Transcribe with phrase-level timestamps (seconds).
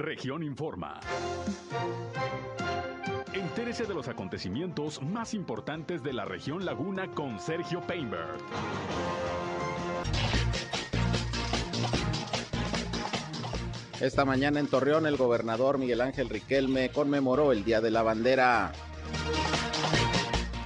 [0.00, 0.98] Región Informa.
[3.34, 8.38] Entérese de los acontecimientos más importantes de la región Laguna con Sergio Painberg.
[14.00, 18.72] Esta mañana en Torreón el gobernador Miguel Ángel Riquelme conmemoró el Día de la Bandera.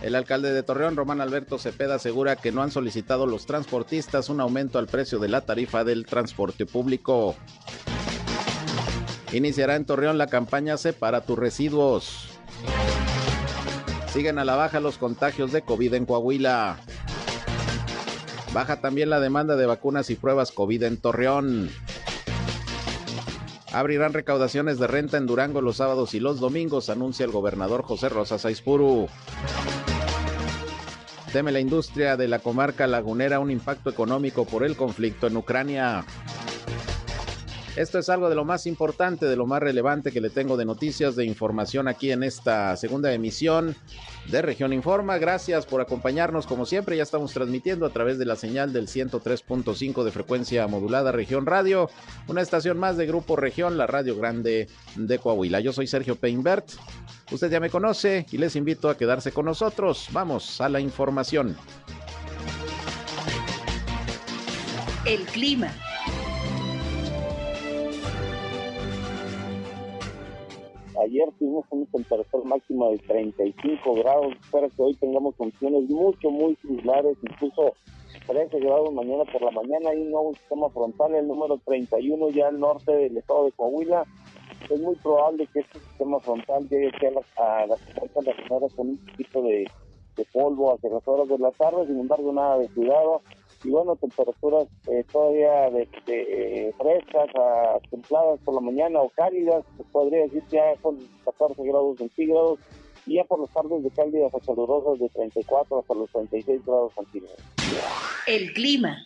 [0.00, 4.40] El alcalde de Torreón, Román Alberto Cepeda, asegura que no han solicitado los transportistas un
[4.40, 7.34] aumento al precio de la tarifa del transporte público.
[9.34, 12.28] Iniciará en Torreón la campaña Separa tus residuos.
[14.12, 16.76] Siguen a la baja los contagios de COVID en Coahuila.
[18.52, 21.68] Baja también la demanda de vacunas y pruebas COVID en Torreón.
[23.72, 28.08] Abrirán recaudaciones de renta en Durango los sábados y los domingos, anuncia el gobernador José
[28.10, 29.08] Rosa Saizpuru.
[31.32, 36.04] Teme la industria de la comarca lagunera un impacto económico por el conflicto en Ucrania.
[37.76, 40.64] Esto es algo de lo más importante, de lo más relevante que le tengo de
[40.64, 43.74] noticias, de información aquí en esta segunda emisión
[44.30, 45.18] de Región Informa.
[45.18, 46.96] Gracias por acompañarnos como siempre.
[46.96, 51.90] Ya estamos transmitiendo a través de la señal del 103.5 de frecuencia modulada Región Radio,
[52.28, 55.58] una estación más de Grupo Región, la Radio Grande de Coahuila.
[55.58, 56.70] Yo soy Sergio Peinbert.
[57.32, 60.10] Usted ya me conoce y les invito a quedarse con nosotros.
[60.12, 61.56] Vamos a la información.
[65.04, 65.74] El clima.
[71.04, 74.32] Ayer tuvimos una temperatura máxima de 35 grados.
[74.40, 77.74] Espero que hoy tengamos condiciones mucho, muy similares, incluso
[78.26, 79.90] 13 grados mañana por la mañana.
[79.90, 84.04] Hay un nuevo sistema frontal, el número 31, ya al norte del estado de Coahuila.
[84.70, 89.42] Es muy probable que este sistema frontal llegue a las, a las con un poquito
[89.42, 89.66] de,
[90.16, 91.86] de polvo hacia las horas de la tarde.
[91.86, 93.20] Sin embargo, nada de cuidado
[93.64, 99.64] y bueno, temperaturas eh, todavía de, eh, frescas a templadas por la mañana o cálidas,
[99.90, 102.58] podría decir ya con 14 grados centígrados
[103.06, 106.92] y ya por las tardes de cálidas a calurosas de 34 hasta los 36 grados
[106.94, 107.38] centígrados.
[108.26, 108.98] El clima.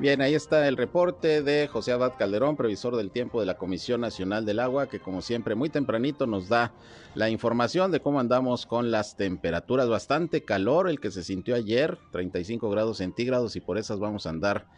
[0.00, 4.00] Bien, ahí está el reporte de José Abad Calderón, previsor del tiempo de la Comisión
[4.00, 6.72] Nacional del Agua, que como siempre muy tempranito nos da
[7.14, 9.90] la información de cómo andamos con las temperaturas.
[9.90, 14.30] Bastante calor el que se sintió ayer, 35 grados centígrados y por esas vamos a
[14.30, 14.68] andar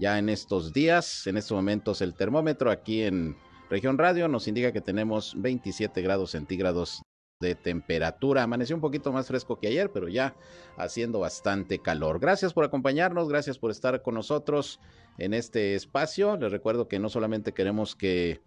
[0.00, 1.28] ya en estos días.
[1.28, 3.36] En estos momentos el termómetro aquí en
[3.70, 7.04] Región Radio nos indica que tenemos 27 grados centígrados
[7.42, 8.42] de temperatura.
[8.42, 10.34] Amaneció un poquito más fresco que ayer, pero ya
[10.78, 12.18] haciendo bastante calor.
[12.18, 14.80] Gracias por acompañarnos, gracias por estar con nosotros
[15.18, 16.38] en este espacio.
[16.38, 18.40] Les recuerdo que no solamente queremos que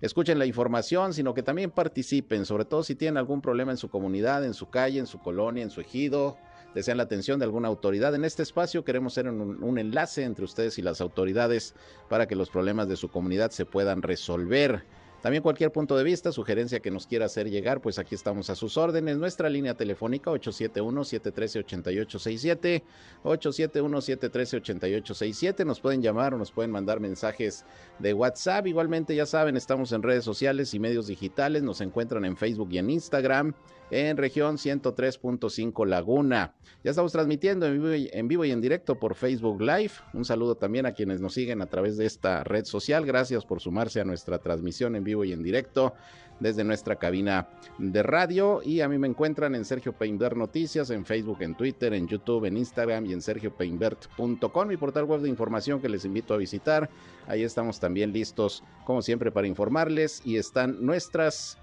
[0.00, 3.90] escuchen la información, sino que también participen, sobre todo si tienen algún problema en su
[3.90, 6.38] comunidad, en su calle, en su colonia, en su ejido,
[6.74, 8.14] desean la atención de alguna autoridad.
[8.14, 11.74] En este espacio queremos ser un, un enlace entre ustedes y las autoridades
[12.08, 14.84] para que los problemas de su comunidad se puedan resolver.
[15.22, 18.54] También cualquier punto de vista, sugerencia que nos quiera hacer llegar, pues aquí estamos a
[18.54, 19.16] sus órdenes.
[19.16, 22.82] Nuestra línea telefónica 871-713-8867,
[23.24, 25.64] 871-713-8867.
[25.64, 27.64] Nos pueden llamar o nos pueden mandar mensajes
[27.98, 28.66] de WhatsApp.
[28.66, 31.62] Igualmente, ya saben, estamos en redes sociales y medios digitales.
[31.62, 33.54] Nos encuentran en Facebook y en Instagram
[33.90, 36.54] en región 103.5 Laguna.
[36.82, 39.92] Ya estamos transmitiendo en vivo, y, en directo por Facebook Live.
[40.12, 43.04] Un saludo también a quienes nos siguen a través de esta red social.
[43.04, 45.94] Gracias por sumarse a nuestra transmisión en vivo y en directo
[46.40, 47.48] desde nuestra cabina
[47.78, 48.60] de radio.
[48.62, 52.44] Y a mí me encuentran en Sergio Peinbert Noticias, en Facebook, en Twitter, en YouTube,
[52.44, 56.90] en Instagram y en sergiopeinbert.com, mi portal web de información que les invito a visitar.
[57.26, 60.22] Ahí estamos también listos, como siempre, para informarles.
[60.24, 61.58] Y están nuestras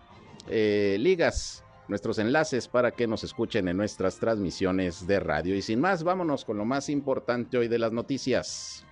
[0.50, 5.56] eh, ligas nuestros enlaces para que nos escuchen en nuestras transmisiones de radio.
[5.56, 8.86] Y sin más, vámonos con lo más importante hoy de las noticias.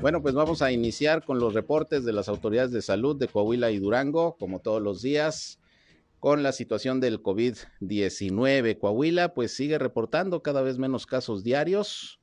[0.00, 3.70] Bueno, pues vamos a iniciar con los reportes de las autoridades de salud de Coahuila
[3.70, 5.58] y Durango, como todos los días,
[6.20, 8.78] con la situación del COVID-19.
[8.78, 12.20] Coahuila pues sigue reportando cada vez menos casos diarios.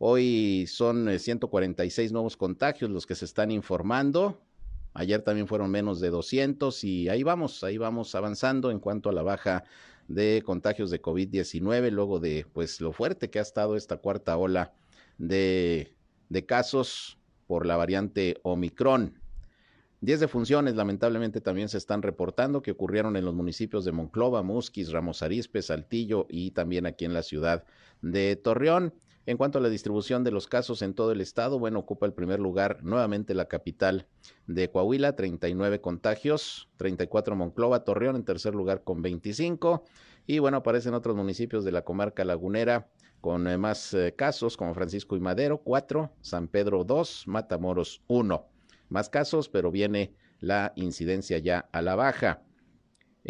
[0.00, 4.40] Hoy son 146 eh, nuevos contagios los que se están informando.
[4.94, 9.12] Ayer también fueron menos de 200 y ahí vamos, ahí vamos avanzando en cuanto a
[9.12, 9.64] la baja
[10.06, 14.72] de contagios de COVID-19 luego de pues lo fuerte que ha estado esta cuarta ola
[15.18, 15.94] de,
[16.28, 17.18] de casos
[17.48, 19.20] por la variante Omicron.
[20.00, 24.92] Diez defunciones lamentablemente también se están reportando que ocurrieron en los municipios de Monclova, Musquis,
[24.92, 27.64] Ramos Arizpe, Saltillo y también aquí en la ciudad
[28.00, 28.94] de Torreón.
[29.28, 32.14] En cuanto a la distribución de los casos en todo el estado, bueno, ocupa el
[32.14, 34.06] primer lugar nuevamente la capital
[34.46, 39.84] de Coahuila, 39 contagios, 34 Monclova, Torreón en tercer lugar con 25
[40.26, 42.88] y bueno, aparecen otros municipios de la comarca lagunera
[43.20, 48.46] con eh, más eh, casos como Francisco y Madero, 4, San Pedro 2, Matamoros 1.
[48.88, 52.40] Más casos, pero viene la incidencia ya a la baja.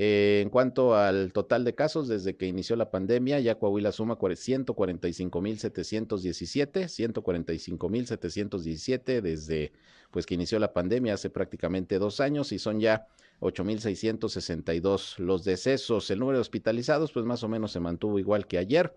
[0.00, 4.16] Eh, en cuanto al total de casos, desde que inició la pandemia, ya Coahuila suma
[4.16, 9.72] 145.717, 145.717 desde
[10.12, 13.08] pues que inició la pandemia hace prácticamente dos años y son ya
[13.40, 16.08] 8.662 los decesos.
[16.12, 18.96] El número de hospitalizados pues más o menos se mantuvo igual que ayer.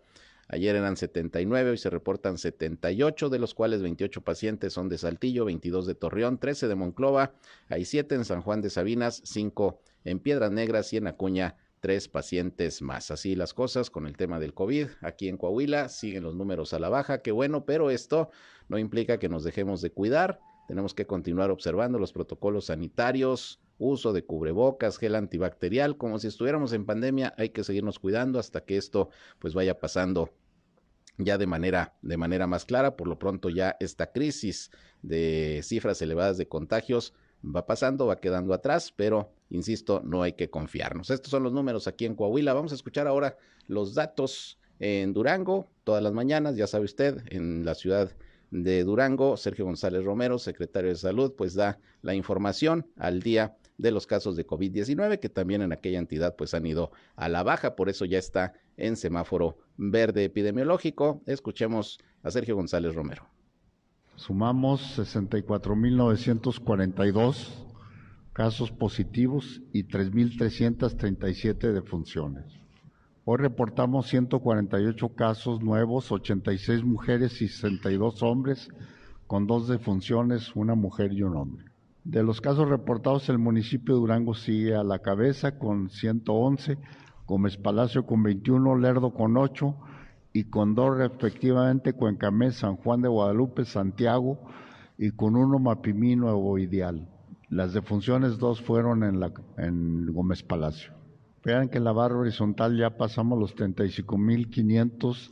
[0.50, 5.46] Ayer eran 79, hoy se reportan 78, de los cuales 28 pacientes son de Saltillo,
[5.46, 7.34] 22 de Torreón, 13 de Monclova,
[7.70, 12.08] hay 7 en San Juan de Sabinas, 5 en Piedras Negras y en Acuña tres
[12.08, 13.12] pacientes más.
[13.12, 14.88] Así las cosas con el tema del COVID.
[15.02, 18.30] Aquí en Coahuila siguen los números a la baja, qué bueno, pero esto
[18.70, 20.40] no implica que nos dejemos de cuidar.
[20.68, 26.72] Tenemos que continuar observando los protocolos sanitarios, uso de cubrebocas, gel antibacterial, como si estuviéramos
[26.72, 29.10] en pandemia, hay que seguirnos cuidando hasta que esto
[29.40, 30.30] pues vaya pasando
[31.18, 32.96] ya de manera, de manera más clara.
[32.96, 34.72] Por lo pronto ya esta crisis
[35.02, 37.14] de cifras elevadas de contagios
[37.44, 41.12] va pasando, va quedando atrás, pero insisto, no hay que confiarnos.
[41.12, 42.54] Estos son los números aquí en Coahuila.
[42.54, 43.38] Vamos a escuchar ahora
[43.68, 48.12] los datos en Durango, todas las mañanas, ya sabe usted, en la ciudad
[48.50, 53.92] de Durango, Sergio González Romero, secretario de Salud, pues da la información al día de
[53.92, 57.76] los casos de COVID-19 que también en aquella entidad pues han ido a la baja,
[57.76, 61.22] por eso ya está en semáforo verde epidemiológico.
[61.26, 63.28] Escuchemos a Sergio González Romero.
[64.16, 67.71] Sumamos 64.942
[68.34, 72.46] casos positivos y 3.337 defunciones.
[73.26, 78.70] Hoy reportamos 148 casos nuevos, 86 mujeres y 62 hombres,
[79.28, 81.66] con dos defunciones, una mujer y un hombre.
[82.04, 86.78] De los casos reportados, el municipio de Durango sigue a la cabeza con 111,
[87.28, 89.76] Gómez Palacio con 21, Lerdo con 8
[90.34, 94.40] y con dos respectivamente Cuencamés, San Juan de Guadalupe, Santiago
[94.98, 97.08] y con uno Mapimí Nuevo Ideal.
[97.52, 100.94] Las defunciones dos fueron en, la, en Gómez Palacio.
[101.44, 105.32] Vean que en la barra horizontal ya pasamos los 35.500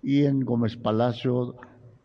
[0.00, 1.56] y en Gómez Palacio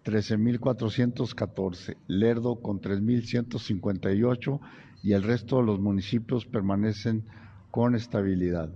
[0.03, 4.59] 13.414, Lerdo con 3.158
[5.03, 7.27] y el resto de los municipios permanecen
[7.69, 8.73] con estabilidad.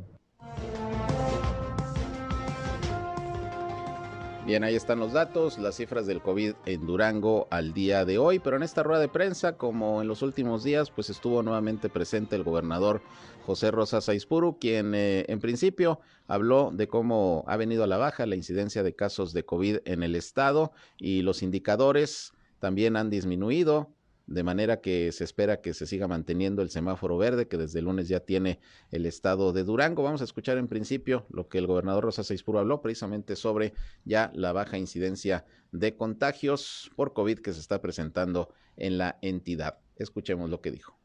[4.46, 8.38] Bien, ahí están los datos, las cifras del COVID en Durango al día de hoy,
[8.38, 12.36] pero en esta rueda de prensa, como en los últimos días, pues estuvo nuevamente presente
[12.36, 13.02] el gobernador
[13.48, 18.28] José Rosa Saizpuru, quien eh, en principio habló de cómo ha venido a la baja
[18.28, 23.95] la incidencia de casos de COVID en el estado y los indicadores también han disminuido
[24.28, 27.86] de manera que se espera que se siga manteniendo el semáforo verde que desde el
[27.86, 28.60] lunes ya tiene
[28.92, 30.04] el estado de Durango.
[30.04, 33.74] Vamos a escuchar en principio lo que el gobernador Rosa Seispuro habló precisamente sobre
[34.04, 39.78] ya la baja incidencia de contagios por COVID que se está presentando en la entidad.
[39.98, 40.98] Escuchemos lo que dijo.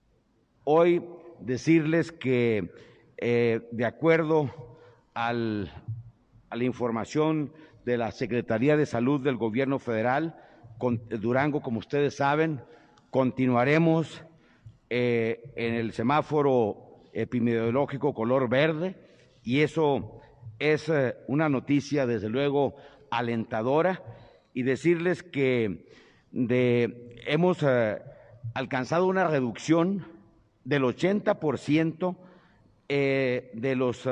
[0.64, 1.02] Hoy
[1.40, 2.70] decirles que
[3.18, 4.50] eh, de acuerdo
[5.14, 5.70] al,
[6.48, 7.52] a la información
[7.84, 10.36] de la Secretaría de Salud del Gobierno Federal,
[10.78, 12.62] con Durango, como ustedes saben,
[13.10, 14.24] Continuaremos
[14.88, 18.94] eh, en el semáforo epidemiológico color verde
[19.42, 20.20] y eso
[20.60, 22.76] es eh, una noticia desde luego
[23.10, 24.00] alentadora
[24.54, 25.88] y decirles que
[26.32, 28.00] hemos eh,
[28.54, 30.06] alcanzado una reducción
[30.62, 32.16] del 80%
[32.88, 34.08] de los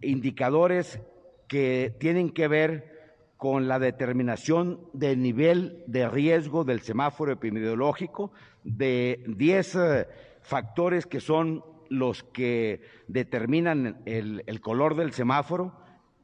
[0.00, 1.00] indicadores
[1.48, 2.99] que tienen que ver
[3.40, 8.32] con la determinación del nivel de riesgo del semáforo epidemiológico,
[8.64, 10.08] de 10 eh,
[10.42, 15.74] factores que son los que determinan el, color del semáforo,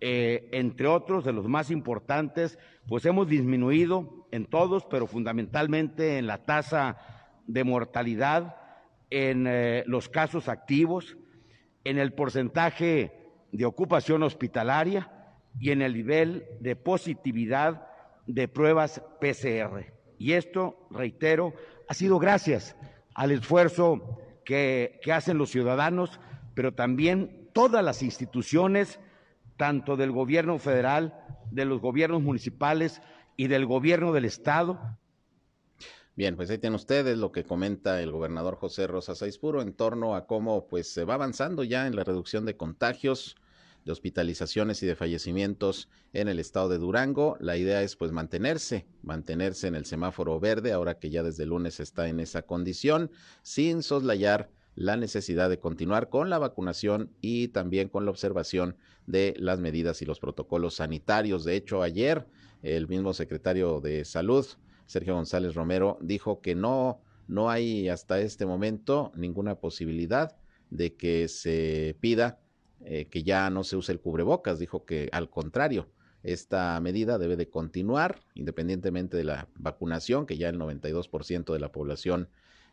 [0.03, 6.27] eh, entre otros de los más importantes, pues hemos disminuido en todos, pero fundamentalmente en
[6.27, 6.99] la tasa
[7.47, 8.57] de mortalidad,
[9.09, 11.17] en eh, los casos activos,
[11.83, 13.11] en el porcentaje
[13.53, 15.16] de ocupación hospitalaria,
[15.59, 17.89] y en el nivel de positividad
[18.27, 19.93] de pruebas PCR.
[20.19, 21.55] Y esto, reitero,
[21.89, 22.77] ha sido gracias
[23.15, 26.21] al esfuerzo que, hacen los ciudadanos,
[26.55, 29.01] pero también todas las instituciones,
[29.57, 31.15] tanto del gobierno federal,
[31.51, 33.01] de los gobiernos municipales
[33.37, 34.79] y del gobierno del Estado.
[36.17, 40.15] Bien, pues ahí tienen ustedes lo que comenta el gobernador José Rosa Saizpuro en torno
[40.15, 43.37] a cómo pues se va avanzando ya en la reducción de contagios
[43.87, 47.37] de hospitalizaciones y de fallecimientos en el estado de Durango.
[47.39, 51.79] La idea es pues mantenerse, mantenerse en el semáforo verde ahora que ya desde lunes
[51.79, 53.13] está en esa condición,
[53.43, 58.77] sin soslayar la necesidad de continuar con la vacunación y también con la observación
[59.07, 61.45] de las medidas y los protocolos sanitarios.
[61.45, 62.27] De hecho, ayer
[62.63, 64.45] el mismo secretario de Salud,
[64.87, 70.37] Sergio González Romero, dijo que no, no hay hasta este momento ninguna posibilidad
[70.71, 72.41] de que se pida
[72.85, 74.59] eh, que ya no se use el cubrebocas.
[74.59, 75.89] Dijo que al contrario,
[76.23, 81.73] esta medida debe de continuar independientemente de la vacunación, que ya el 92% de la
[81.73, 82.29] población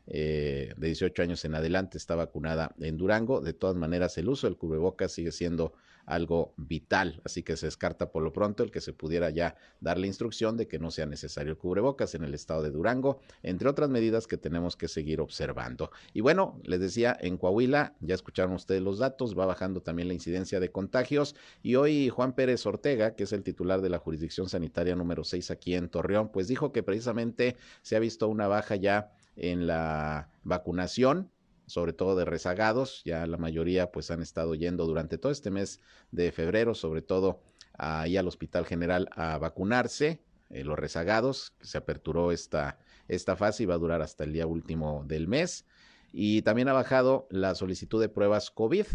[0.07, 3.41] eh, de 18 años en adelante está vacunada en Durango.
[3.41, 5.73] De todas maneras, el uso del cubrebocas sigue siendo
[6.05, 9.97] algo vital, así que se descarta por lo pronto el que se pudiera ya dar
[9.97, 13.69] la instrucción de que no sea necesario el cubrebocas en el estado de Durango, entre
[13.69, 15.91] otras medidas que tenemos que seguir observando.
[16.13, 20.13] Y bueno, les decía, en Coahuila, ya escucharon ustedes los datos, va bajando también la
[20.13, 24.49] incidencia de contagios y hoy Juan Pérez Ortega, que es el titular de la jurisdicción
[24.49, 28.75] sanitaria número 6 aquí en Torreón, pues dijo que precisamente se ha visto una baja
[28.75, 31.31] ya en la vacunación,
[31.65, 35.79] sobre todo de rezagados, ya la mayoría pues han estado yendo durante todo este mes
[36.11, 37.41] de febrero, sobre todo
[37.77, 43.65] ahí al Hospital General a vacunarse, eh, los rezagados, se aperturó esta, esta fase y
[43.65, 45.65] va a durar hasta el día último del mes.
[46.11, 48.85] Y también ha bajado la solicitud de pruebas COVID,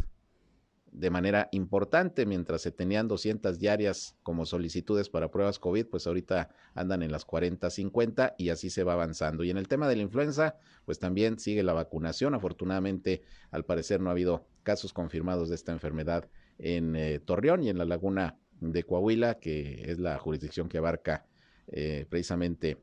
[0.93, 6.51] de manera importante, mientras se tenían 200 diarias como solicitudes para pruebas COVID, pues ahorita
[6.75, 9.45] andan en las 40, 50 y así se va avanzando.
[9.45, 12.35] Y en el tema de la influenza, pues también sigue la vacunación.
[12.35, 16.29] Afortunadamente, al parecer no ha habido casos confirmados de esta enfermedad
[16.59, 21.27] en eh, Torreón y en la laguna de Coahuila, que es la jurisdicción que abarca
[21.69, 22.79] eh, precisamente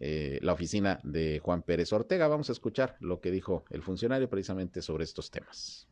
[0.00, 2.28] eh, la oficina de Juan Pérez Ortega.
[2.28, 5.87] Vamos a escuchar lo que dijo el funcionario precisamente sobre estos temas.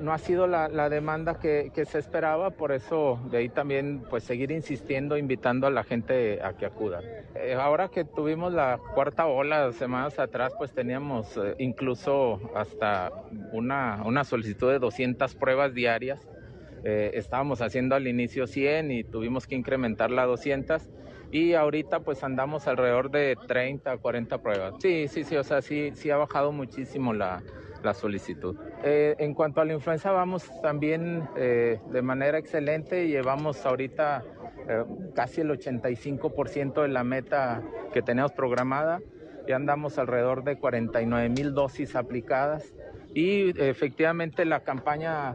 [0.00, 4.50] No ha sido la, demanda que, se esperaba, por eso de ahí también pues seguir
[4.50, 7.00] insistiendo, invitando a la gente a que acuda.
[7.34, 13.10] Eh, ahora que tuvimos la cuarta ola semanas atrás, pues teníamos eh, incluso hasta
[13.52, 16.26] una, una, solicitud de 200 pruebas diarias.
[16.82, 20.88] Eh, estábamos haciendo al inicio 100 y tuvimos que incrementarla a 200
[21.30, 24.74] y ahorita pues andamos alrededor de 30, 40 pruebas.
[24.80, 27.42] Sí, sí, sí, o sea, sí, sí ha bajado muchísimo la,
[27.82, 28.56] la solicitud.
[28.82, 33.08] Eh, en cuanto a la influenza, vamos también eh, de manera excelente.
[33.08, 34.24] Llevamos ahorita
[34.68, 34.84] eh,
[35.14, 39.00] casi el 85% de la meta que teníamos programada.
[39.48, 42.72] Ya andamos alrededor de 49 mil dosis aplicadas.
[43.12, 45.34] Y efectivamente la campaña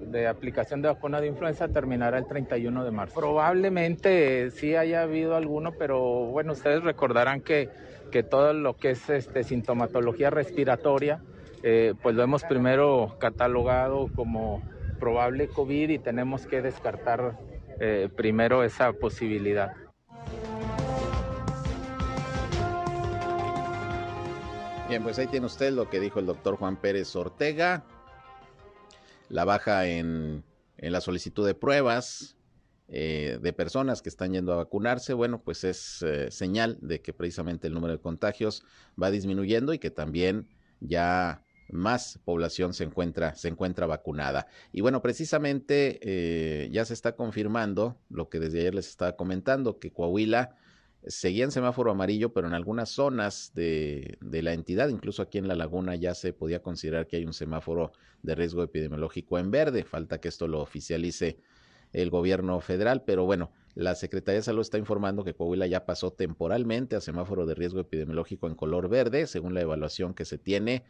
[0.00, 3.20] de aplicación de vacuna de influenza terminará el 31 de marzo.
[3.20, 7.68] Probablemente sí haya habido alguno, pero bueno, ustedes recordarán que,
[8.10, 11.20] que todo lo que es este, sintomatología respiratoria,
[11.62, 14.62] eh, pues lo hemos primero catalogado como
[14.98, 17.38] probable COVID y tenemos que descartar
[17.78, 19.72] eh, primero esa posibilidad.
[24.88, 27.84] Bien, pues ahí tiene usted lo que dijo el doctor Juan Pérez Ortega.
[29.28, 30.44] La baja en,
[30.76, 32.36] la solicitud de pruebas
[32.88, 37.68] eh, de personas que están yendo a vacunarse, bueno, pues es señal de que precisamente
[37.68, 38.64] el número de contagios
[39.00, 40.48] va disminuyendo y que también
[40.80, 41.42] ya
[41.72, 44.46] más población se encuentra, se encuentra vacunada.
[44.72, 49.78] Y bueno, precisamente eh, ya se está confirmando lo que desde ayer les estaba comentando,
[49.78, 50.56] que Coahuila
[51.06, 55.48] seguía en semáforo amarillo, pero en algunas zonas de, de, la entidad, incluso aquí en
[55.48, 59.84] la laguna, ya se podía considerar que hay un semáforo de riesgo epidemiológico en verde.
[59.84, 61.38] Falta que esto lo oficialice
[61.92, 66.12] el gobierno federal, pero bueno, la Secretaría de Salud está informando que Coahuila ya pasó
[66.12, 70.84] temporalmente a semáforo de riesgo epidemiológico en color verde, según la evaluación que se tiene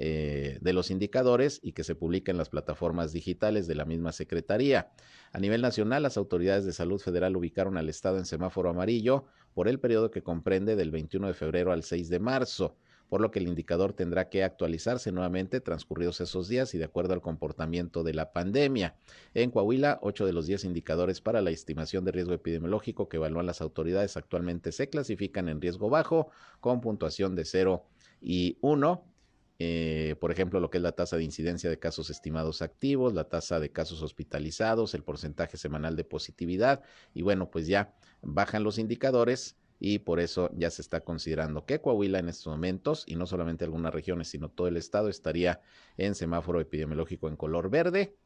[0.00, 4.12] eh, de los indicadores y que se publica en las plataformas digitales de la misma
[4.12, 4.92] Secretaría.
[5.32, 9.24] A nivel nacional, las autoridades de salud federal ubicaron al Estado en semáforo amarillo
[9.54, 12.76] por el periodo que comprende del 21 de febrero al 6 de marzo
[13.08, 17.14] por lo que el indicador tendrá que actualizarse nuevamente transcurridos esos días y de acuerdo
[17.14, 18.96] al comportamiento de la pandemia.
[19.34, 23.46] En Coahuila, ocho de los diez indicadores para la estimación de riesgo epidemiológico que evalúan
[23.46, 26.28] las autoridades actualmente se clasifican en riesgo bajo
[26.60, 27.84] con puntuación de 0
[28.20, 29.04] y 1.
[29.58, 33.28] Eh, por ejemplo, lo que es la tasa de incidencia de casos estimados activos, la
[33.28, 38.78] tasa de casos hospitalizados, el porcentaje semanal de positividad y bueno, pues ya bajan los
[38.78, 43.26] indicadores y por eso ya se está considerando que Coahuila en estos momentos, y no
[43.26, 45.60] solamente algunas regiones, sino todo el estado, estaría
[45.96, 48.16] en semáforo epidemiológico en color verde.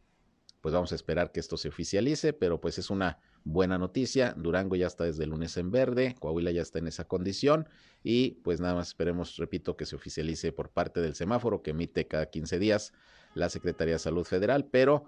[0.63, 4.33] Pues vamos a esperar que esto se oficialice, pero pues es una buena noticia.
[4.39, 7.69] Durango ya está desde el lunes en verde, Coahuila ya está en esa condición
[8.03, 12.07] y pues nada más esperemos, repito, que se oficialice por parte del semáforo que emite
[12.07, 12.93] cada 15 días
[13.35, 15.05] la Secretaría de Salud Federal, pero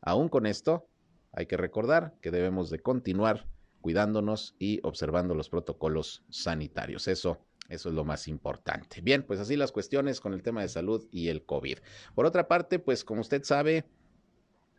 [0.00, 0.88] aún con esto
[1.32, 3.48] hay que recordar que debemos de continuar
[3.80, 7.08] cuidándonos y observando los protocolos sanitarios.
[7.08, 9.00] Eso eso es lo más importante.
[9.00, 11.78] Bien, pues así las cuestiones con el tema de salud y el COVID.
[12.14, 13.86] Por otra parte, pues como usted sabe,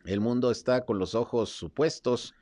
[0.06, 2.34] el mundo está con los ojos supuestos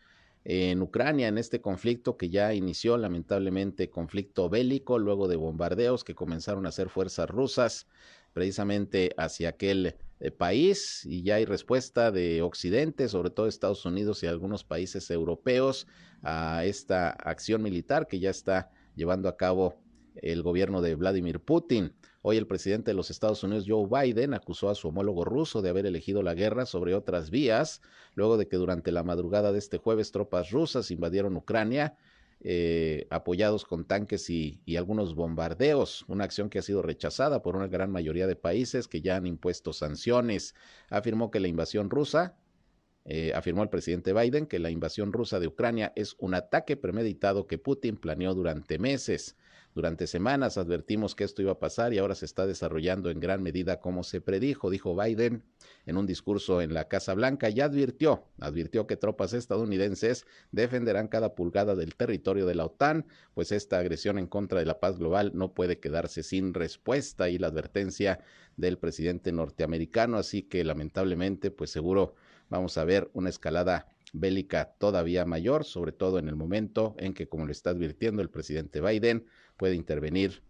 [0.44, 6.14] en Ucrania, en este conflicto que ya inició lamentablemente, conflicto bélico, luego de bombardeos que
[6.14, 7.87] comenzaron a hacer fuerzas rusas
[8.35, 14.23] precisamente hacia aquel eh, país y ya hay respuesta de Occidente, sobre todo Estados Unidos
[14.23, 15.87] y algunos países europeos,
[16.23, 19.76] a esta acción militar que ya está llevando a cabo
[20.16, 21.92] el gobierno de Vladimir Putin.
[22.26, 25.69] Hoy el presidente de los Estados Unidos, Joe Biden, acusó a su homólogo ruso de
[25.69, 27.83] haber elegido la guerra sobre otras vías,
[28.14, 31.99] luego de que durante la madrugada de este jueves tropas rusas invadieron Ucrania,
[32.40, 37.66] eh, apoyados con tanques y, algunos bombardeos, una acción que ha sido rechazada por una
[37.66, 40.54] gran mayoría de países que ya han impuesto sanciones.
[40.88, 42.38] Afirmó que la invasión rusa
[43.04, 47.47] eh, afirmó el presidente Biden que la invasión rusa de Ucrania es un ataque premeditado
[47.47, 49.37] que Putin planeó durante meses.
[49.75, 53.43] Durante semanas advertimos que esto iba a pasar y ahora se está desarrollando en gran
[53.43, 55.43] medida como se predijo, dijo Biden
[55.85, 57.50] en un discurso en la Casa Blanca.
[57.50, 63.50] Y advirtió, advirtió que tropas estadounidenses defenderán cada pulgada del territorio de la OTAN, pues
[63.50, 67.49] esta agresión en contra de la paz global no puede quedarse sin respuesta y la
[67.49, 68.21] advertencia
[68.57, 72.14] del presidente norteamericano, así que lamentablemente pues seguro
[72.49, 77.28] vamos a ver una escalada bélica todavía mayor, sobre todo en el momento en que,
[77.28, 79.26] como lo está advirtiendo el presidente Biden,
[79.57, 80.43] puede intervenir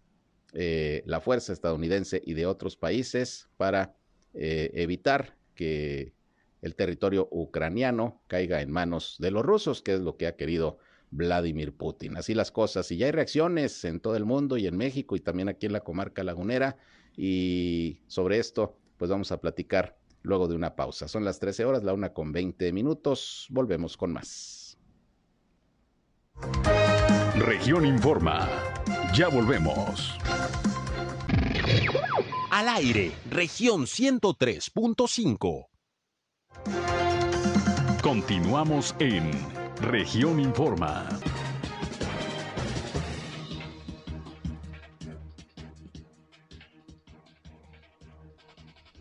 [0.52, 3.96] eh, la fuerza estadounidense y de otros países para
[4.34, 6.14] eh, evitar que
[6.62, 10.78] el territorio ucraniano caiga en manos de los rusos, que es lo que ha querido
[11.10, 12.16] Vladimir Putin.
[12.16, 12.90] Así las cosas.
[12.90, 15.72] Y ya hay reacciones en todo el mundo y en México y también aquí en
[15.72, 16.76] la comarca lagunera.
[17.16, 21.06] Y sobre esto, pues vamos a platicar luego de una pausa.
[21.06, 23.46] Son las 13 horas, la una con 20 minutos.
[23.50, 24.78] Volvemos con más.
[27.36, 28.73] Región Informa.
[29.14, 30.18] Ya volvemos.
[32.50, 35.68] Al aire, región 103.5.
[38.02, 39.30] Continuamos en
[39.80, 41.08] región Informa.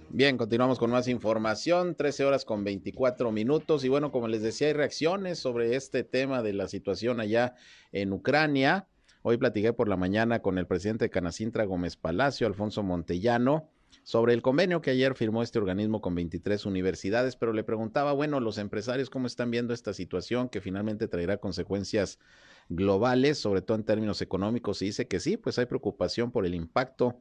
[0.10, 4.67] Bien, continuamos con más información, 13 horas con 24 minutos y bueno, como les decía,
[4.67, 7.56] hay reacciones sobre este tema de la situación allá
[7.91, 8.88] en Ucrania.
[9.26, 13.70] Hoy platiqué por la mañana con el presidente de Canacintra Gómez Palacio, Alfonso Montellano,
[14.04, 18.42] sobre el convenio que ayer firmó este organismo con 23 universidades, pero le preguntaba, bueno,
[18.42, 22.20] los empresarios cómo están viendo esta situación que finalmente traerá consecuencias
[22.68, 26.54] globales, sobre todo en términos económicos, y dice que sí, pues hay preocupación por el
[26.54, 27.18] impacto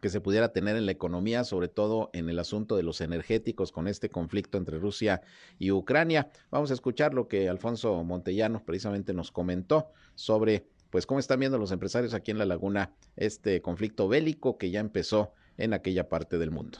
[0.00, 3.70] que se pudiera tener en la economía, sobre todo en el asunto de los energéticos
[3.70, 5.22] con este conflicto entre Rusia
[5.60, 6.32] y Ucrania.
[6.50, 11.58] Vamos a escuchar lo que Alfonso Montellano precisamente nos comentó sobre pues cómo están viendo
[11.58, 16.38] los empresarios aquí en la laguna este conflicto bélico que ya empezó en aquella parte
[16.38, 16.78] del mundo.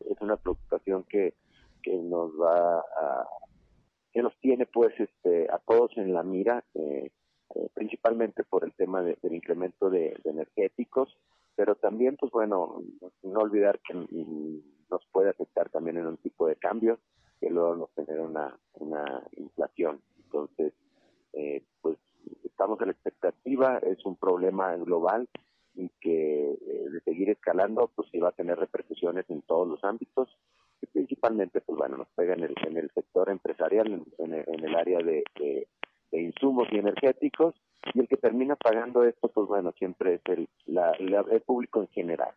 [0.00, 1.34] Es una preocupación que,
[1.82, 3.28] que nos va a,
[4.12, 7.10] que nos tiene pues este a todos en la mira, eh,
[7.54, 11.14] eh, principalmente por el tema del incremento de energéticos
[11.54, 12.82] pero también, pues bueno,
[13.22, 16.98] no olvidar que nos puede afectar también en un tipo de cambio
[17.40, 20.00] que luego nos genera una, una inflación.
[20.24, 20.72] Entonces,
[21.34, 21.98] eh, pues
[22.44, 25.28] estamos en la expectativa, es un problema global
[25.74, 29.84] y que eh, de seguir escalando, pues sí va a tener repercusiones en todos los
[29.84, 30.28] ámbitos
[30.80, 34.98] y principalmente, pues bueno, nos pega en el, en el sector empresarial, en, el área
[34.98, 35.24] de,
[36.12, 37.54] de insumos y energéticos
[37.94, 42.34] y el que termina pagando esto, pues bueno, siempre es el, el público en general.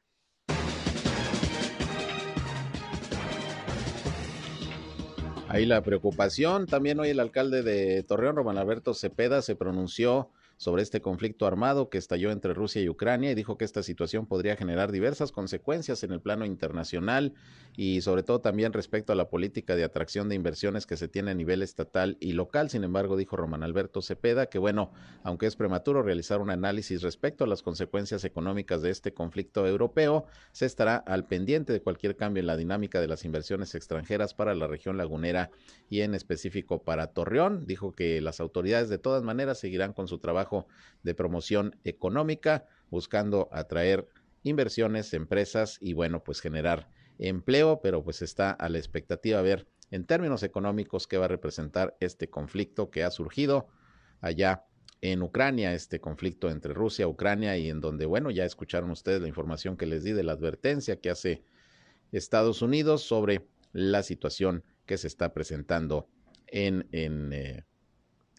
[5.56, 6.66] Ahí la preocupación.
[6.66, 11.90] También hoy el alcalde de Torreón, Román Alberto Cepeda, se pronunció sobre este conflicto armado
[11.90, 16.04] que estalló entre Rusia y Ucrania y dijo que esta situación podría generar diversas consecuencias
[16.04, 17.34] en el plano internacional
[17.76, 21.32] y sobre todo también respecto a la política de atracción de inversiones que se tiene
[21.32, 22.70] a nivel estatal y local.
[22.70, 27.44] Sin embargo, dijo Román Alberto Cepeda que bueno, aunque es prematuro realizar un análisis respecto
[27.44, 32.40] a las consecuencias económicas de este conflicto europeo, se estará al pendiente de cualquier cambio
[32.40, 35.52] en la dinámica de las inversiones extranjeras para la región lagunera
[35.90, 37.66] y en específico para Torreón.
[37.68, 40.45] Dijo que las autoridades de todas maneras seguirán con su trabajo
[41.04, 44.08] de promoción económica, buscando atraer
[44.44, 49.68] inversiones, empresas y bueno, pues generar empleo, pero pues está a la expectativa a ver
[49.92, 53.68] en términos económicos qué va a representar este conflicto que ha surgido
[54.22, 54.66] allá
[55.02, 59.28] en Ucrania, este conflicto entre Rusia Ucrania y en donde, bueno, ya escucharon ustedes la
[59.28, 61.44] información que les di de la advertencia que hace
[62.12, 66.08] Estados Unidos sobre la situación que se está presentando
[66.48, 67.66] en, en, eh,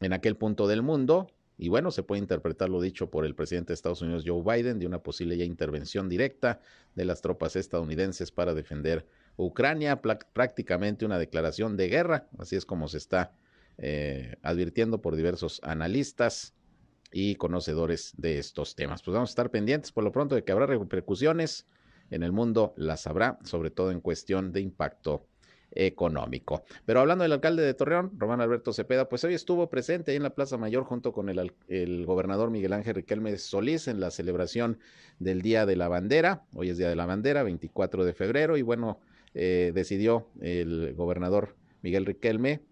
[0.00, 1.28] en aquel punto del mundo.
[1.58, 4.78] Y bueno, se puede interpretar lo dicho por el presidente de Estados Unidos, Joe Biden,
[4.78, 6.60] de una posible ya intervención directa
[6.94, 12.88] de las tropas estadounidenses para defender Ucrania, prácticamente una declaración de guerra, así es como
[12.88, 13.32] se está
[13.78, 16.54] eh, advirtiendo por diversos analistas
[17.12, 19.02] y conocedores de estos temas.
[19.02, 21.66] Pues vamos a estar pendientes por lo pronto de que habrá repercusiones
[22.10, 25.26] en el mundo, las habrá, sobre todo en cuestión de impacto
[25.76, 26.64] económico.
[26.84, 30.22] Pero hablando del alcalde de Torreón, Román Alberto Cepeda, pues hoy estuvo presente ahí en
[30.22, 34.78] la Plaza Mayor junto con el, el, gobernador Miguel Ángel Riquelme Solís en la celebración
[35.18, 36.44] del Día de la Bandera.
[36.54, 39.00] Hoy es Día de la Bandera, 24 de febrero, y bueno,
[39.34, 42.62] eh, decidió el gobernador Miguel Riquelme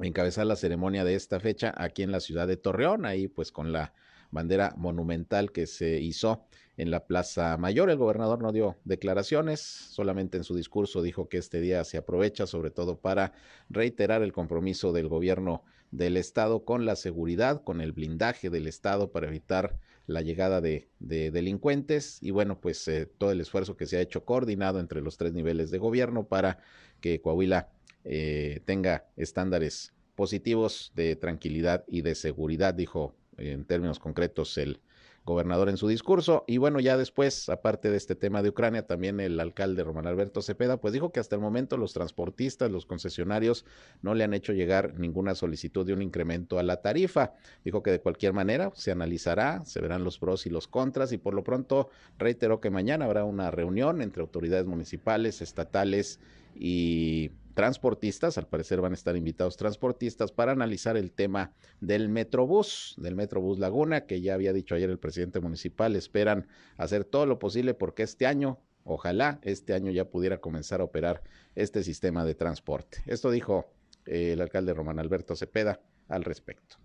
[0.00, 3.72] encabezar la ceremonia de esta fecha aquí en la ciudad de Torreón, ahí pues con
[3.72, 3.92] la
[4.30, 6.44] bandera monumental que se hizo
[6.76, 7.90] en la Plaza Mayor.
[7.90, 12.46] El gobernador no dio declaraciones, solamente en su discurso dijo que este día se aprovecha
[12.46, 13.32] sobre todo para
[13.68, 19.10] reiterar el compromiso del gobierno del Estado con la seguridad, con el blindaje del Estado
[19.10, 23.98] para evitar la llegada de, delincuentes y bueno, pues eh, todo el esfuerzo que se
[23.98, 26.58] ha hecho coordinado entre los tres niveles de gobierno para
[27.00, 27.68] que Coahuila
[28.04, 34.80] eh, tenga estándares positivos de tranquilidad y de seguridad, dijo en términos concretos el
[35.28, 36.44] gobernador en su discurso.
[36.46, 40.40] Y bueno, ya después, aparte de este tema de Ucrania, también el alcalde Román Alberto
[40.40, 43.66] Cepeda, pues dijo que hasta el momento los transportistas, los concesionarios,
[44.00, 47.34] no le han hecho llegar ninguna solicitud de un incremento a la tarifa.
[47.62, 51.18] Dijo que de cualquier manera se analizará, se verán los pros y los contras y
[51.18, 56.20] por lo pronto reiteró que mañana habrá una reunión entre autoridades municipales, estatales
[56.54, 62.94] y transportistas, al parecer van a estar invitados transportistas para analizar el tema del Metrobús,
[62.98, 67.40] del Metrobús Laguna, que ya había dicho ayer el presidente municipal, esperan hacer todo lo
[67.40, 71.24] posible porque este año, ojalá este año ya pudiera comenzar a operar
[71.56, 72.98] este sistema de transporte.
[73.06, 73.72] Esto dijo
[74.06, 76.76] eh, el alcalde Román Alberto Cepeda al respecto.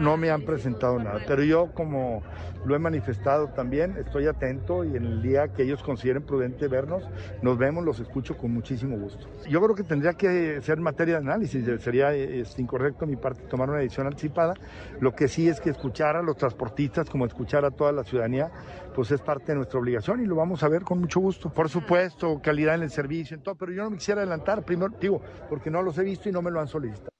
[0.00, 2.22] No me han presentado nada, pero yo como
[2.64, 7.02] lo he manifestado también, estoy atento y en el día que ellos consideren prudente vernos,
[7.42, 9.26] nos vemos, los escucho con muchísimo gusto.
[9.48, 13.68] Yo creo que tendría que ser materia de análisis, sería es, incorrecto mi parte tomar
[13.68, 14.54] una decisión anticipada.
[15.00, 18.50] Lo que sí es que escuchar a los transportistas como escuchar a toda la ciudadanía,
[18.94, 21.50] pues es parte de nuestra obligación y lo vamos a ver con mucho gusto.
[21.50, 24.94] Por supuesto, calidad en el servicio, en todo, pero yo no me quisiera adelantar, primero
[24.98, 27.10] digo, porque no los he visto y no me lo han solicitado.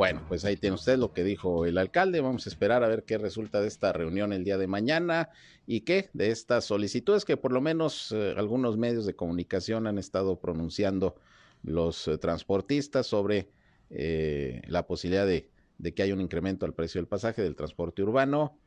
[0.00, 2.22] Bueno, pues ahí tiene usted lo que dijo el alcalde.
[2.22, 5.28] Vamos a esperar a ver qué resulta de esta reunión el día de mañana
[5.66, 9.98] y qué de estas solicitudes que por lo menos eh, algunos medios de comunicación han
[9.98, 11.16] estado pronunciando
[11.62, 13.50] los eh, transportistas sobre
[13.90, 15.50] eh, la posibilidad de,
[15.94, 18.58] que haya un incremento al precio del pasaje del transporte urbano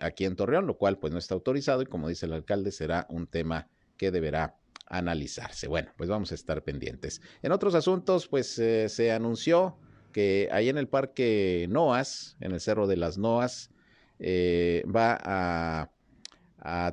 [0.00, 3.06] aquí en Torreón, lo cual pues no está autorizado y como dice el alcalde será
[3.10, 5.68] un tema que deberá analizarse.
[5.68, 7.22] Bueno, pues vamos a estar pendientes.
[7.42, 9.78] En otros asuntos, pues se anunció
[10.12, 13.70] que ahí en el Parque Noas, en el Cerro de las Noas,
[14.18, 15.90] eh, va a,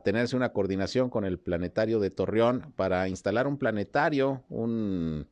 [0.04, 5.28] tenerse una coordinación con el Planetario de Torreón para instalar un planetario, un,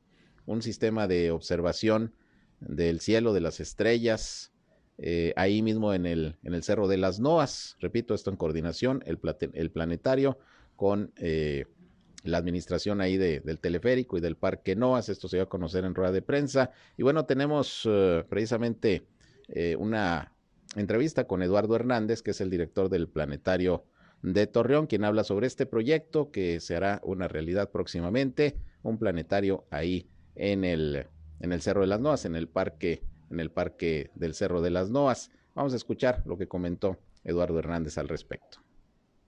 [0.60, 2.14] sistema de observación
[2.60, 4.52] del cielo, de las estrellas,
[4.98, 7.78] eh, ahí mismo en el, Cerro de las Noas.
[7.80, 9.20] Repito, esto en coordinación, el,
[9.54, 10.38] el planetario
[10.76, 11.66] con eh,
[12.26, 15.10] la administración ahí del teleférico y del Parque Noas.
[15.10, 16.72] Esto se va a conocer en rueda de prensa.
[16.98, 19.08] Y bueno, tenemos eh, precisamente
[19.48, 20.34] eh, una
[20.76, 23.86] entrevista con Eduardo Hernández, que es el director del Planetario
[24.22, 29.66] de Torreón, quien habla sobre este proyecto que se hará una realidad próximamente, un planetario
[29.70, 31.08] ahí en el,
[31.40, 34.72] en el Cerro de las Noas, en el parque, en el parque del Cerro de
[34.72, 35.32] las Noas.
[35.54, 38.65] Vamos a escuchar lo que comentó Eduardo Hernández al respecto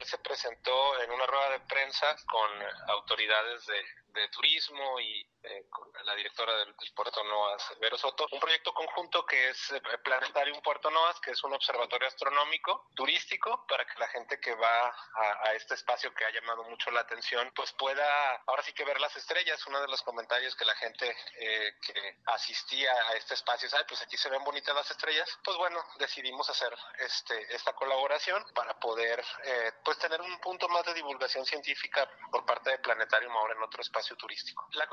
[0.08, 2.50] se presentó en una rueda de prensa con
[2.88, 3.84] autoridades de,
[4.20, 9.26] de turismo y eh, con la directora del, Puerto Noas, Vero Soto, un proyecto conjunto
[9.26, 14.08] que es eh, Planetarium Puerto Noas, que es un observatorio astronómico turístico para que la
[14.08, 14.96] gente que va
[15.44, 19.00] a, este espacio que ha llamado mucho la atención, pues pueda ahora sí que ver
[19.00, 19.66] las estrellas.
[19.68, 23.86] Uno de los comentarios que la gente eh, que asistía a este espacio, ¿sabe?
[23.86, 25.30] Pues aquí se ven bonitas las estrellas.
[25.44, 29.24] Pues bueno, decidimos hacer este, esta colaboración para poder
[29.84, 33.82] pues tener un punto más de divulgación científica por parte de Planetarium ahora en otro
[33.82, 34.68] espacio turístico.
[34.74, 34.88] La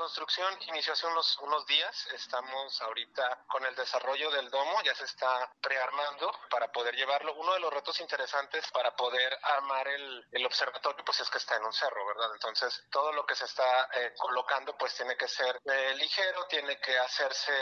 [0.67, 5.51] inició hace unos, unos días, estamos ahorita con el desarrollo del domo, ya se está
[5.61, 7.33] prearmando para poder llevarlo.
[7.35, 11.55] Uno de los retos interesantes para poder armar el, el observatorio, pues es que está
[11.57, 12.31] en un cerro, ¿verdad?
[12.33, 16.79] Entonces, todo lo que se está eh, colocando, pues tiene que ser eh, ligero, tiene
[16.79, 17.53] que hacerse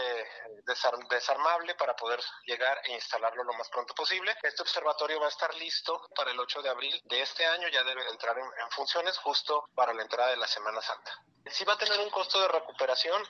[1.10, 4.36] desarmable para poder llegar e instalarlo lo más pronto posible.
[4.42, 7.84] Este observatorio va a estar listo para el 8 de abril de este año, ya
[7.84, 11.12] debe entrar en, en funciones justo para la entrada de la Semana Santa.
[11.52, 12.73] Sí va a tener un costo de recuperación,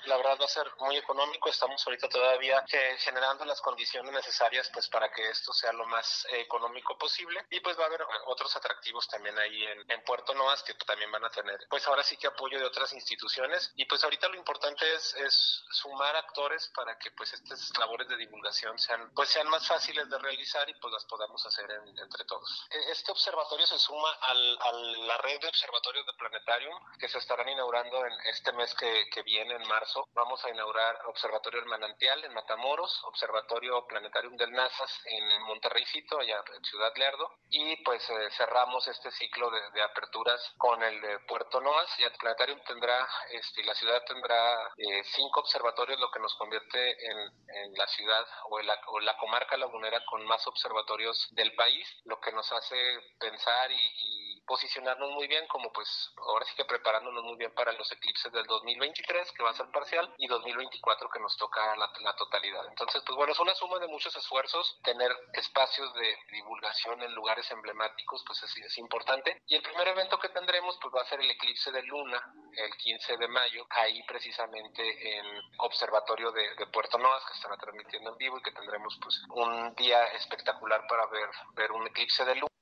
[0.05, 4.69] la verdad va a ser muy económico, estamos ahorita todavía eh, generando las condiciones necesarias
[4.73, 7.45] pues para que esto sea lo más eh, económico posible.
[7.49, 11.11] Y pues va a haber otros atractivos también ahí en, en, Puerto Noas que también
[11.11, 13.71] van a tener pues ahora sí que apoyo de otras instituciones.
[13.75, 18.17] Y pues ahorita lo importante es, es sumar actores para que pues estas labores de
[18.17, 22.25] divulgación sean pues sean más fáciles de realizar y pues las podamos hacer en, entre
[22.25, 22.67] todos.
[22.69, 27.17] E, este observatorio se suma al, a la red de observatorios de Planetarium que se
[27.17, 31.65] estarán inaugurando en este mes que, que, viene, en marzo, vamos a inaugurar Observatorio El
[31.65, 38.07] Manantial en Matamoros, Observatorio Planetarium del NASA en Monterreycito, allá en Ciudad Lerdo, y pues
[38.09, 42.59] eh, cerramos este ciclo de, de, aperturas con el de Puerto Noas, y el Planetarium
[42.67, 47.33] tendrá, este, la ciudad tendrá eh, cinco observatorios, lo que nos convierte en,
[47.75, 52.31] la ciudad o, la, o la comarca lagunera con más observatorios del país, lo que
[52.31, 52.75] nos hace
[53.19, 57.71] pensar y, y posicionarnos muy bien como pues ahora sí que preparándonos muy bien para
[57.73, 61.91] los eclipses del 2023 que va a ser parcial y 2024 que nos toca la,
[62.01, 62.65] la, totalidad.
[62.67, 67.49] Entonces pues bueno, es una suma de muchos esfuerzos, tener espacios de divulgación en lugares
[67.51, 71.21] emblemáticos pues es, es importante y el primer evento que tendremos pues va a ser
[71.21, 72.21] el eclipse de luna
[72.55, 75.25] el 15 de mayo, ahí precisamente en
[75.57, 80.03] Observatorio de, Puerto Noas que estará transmitiendo en vivo y que tendremos pues un día
[80.13, 82.52] espectacular para ver, ver un eclipse de luna.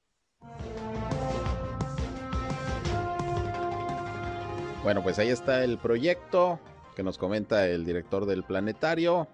[4.84, 6.60] Bueno, pues ahí está el proyecto
[6.96, 9.28] que nos comenta el director del planetario.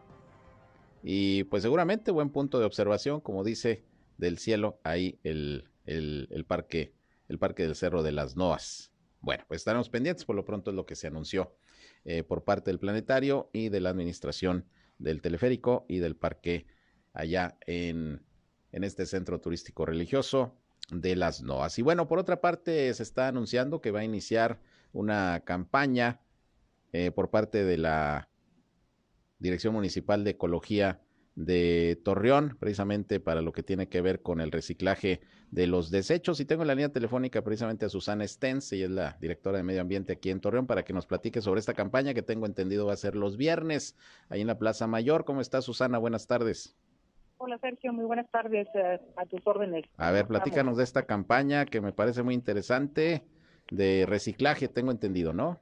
[1.01, 3.85] Y pues seguramente buen punto de observación, como dice,
[4.17, 6.93] del cielo, ahí el, el, parque,
[7.29, 8.91] el parque del Cerro de las Noas.
[9.21, 11.55] Bueno, pues estaremos pendientes, por lo pronto es lo que se anunció
[12.03, 14.65] eh, por parte del planetario y de la administración
[14.99, 16.67] del teleférico y del parque
[17.13, 18.21] allá en,
[18.73, 20.57] en este centro turístico religioso
[20.91, 21.79] de las Noas.
[21.79, 24.59] Y bueno, por otra parte, se está anunciando que va a iniciar
[24.97, 26.19] una campaña
[26.91, 28.29] eh, por parte de la
[29.39, 31.01] Dirección Municipal de Ecología
[31.35, 36.39] de Torreón, precisamente para lo que tiene que ver con el reciclaje de los desechos.
[36.39, 39.63] Y tengo en la línea telefónica precisamente a Susana Stens, ella es la directora de
[39.63, 42.87] Medio Ambiente aquí en Torreón, para que nos platique sobre esta campaña que tengo entendido
[42.87, 43.95] va a ser los viernes,
[44.29, 45.25] ahí en la Plaza Mayor.
[45.25, 45.99] ¿Cómo está Susana?
[45.99, 46.75] Buenas tardes.
[47.37, 49.85] Hola Sergio, muy buenas tardes, uh, a tus órdenes.
[49.97, 53.23] A ver, platícanos de esta campaña que me parece muy interesante
[53.71, 55.59] de reciclaje, tengo entendido, ¿no?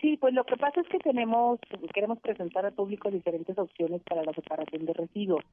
[0.00, 1.60] Sí, pues lo que pasa es que tenemos,
[1.94, 5.44] queremos presentar al público diferentes opciones para la separación de residuos.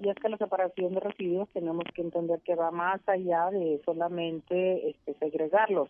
[0.00, 3.80] Y es que la separación de residuos tenemos que entender que va más allá de
[3.84, 5.88] solamente este, segregarlos.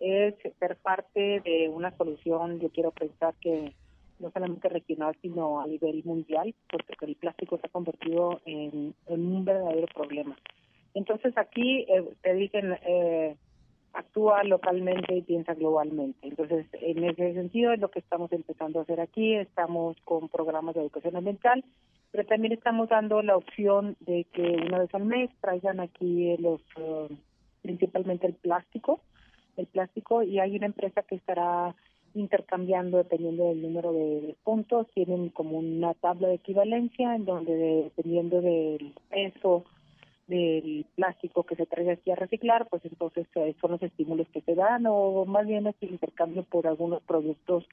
[0.00, 3.72] Es ser parte de una solución, yo quiero pensar que
[4.18, 9.44] no solamente regional, sino a nivel mundial, porque el plástico se ha convertido en, un
[9.44, 10.36] verdadero problema.
[10.94, 13.36] Entonces aquí eh, te dicen, eh,
[13.94, 16.26] actúa localmente y piensa globalmente.
[16.26, 19.34] Entonces, en ese sentido es lo que estamos empezando a hacer aquí.
[19.34, 21.64] Estamos con programas de educación ambiental,
[22.10, 26.60] pero también estamos dando la opción de que una vez al mes traigan aquí los,
[26.76, 27.08] uh,
[27.62, 29.00] principalmente el plástico,
[29.56, 31.74] el plástico, y hay una empresa que estará
[32.14, 37.54] intercambiando dependiendo del número de puntos, tienen como una tabla de equivalencia en donde
[37.84, 39.64] dependiendo del peso
[40.26, 44.40] del plástico que se trae aquí a reciclar, pues entonces eh, son los estímulos que
[44.40, 47.64] se dan o más bien es el intercambio por algunos productos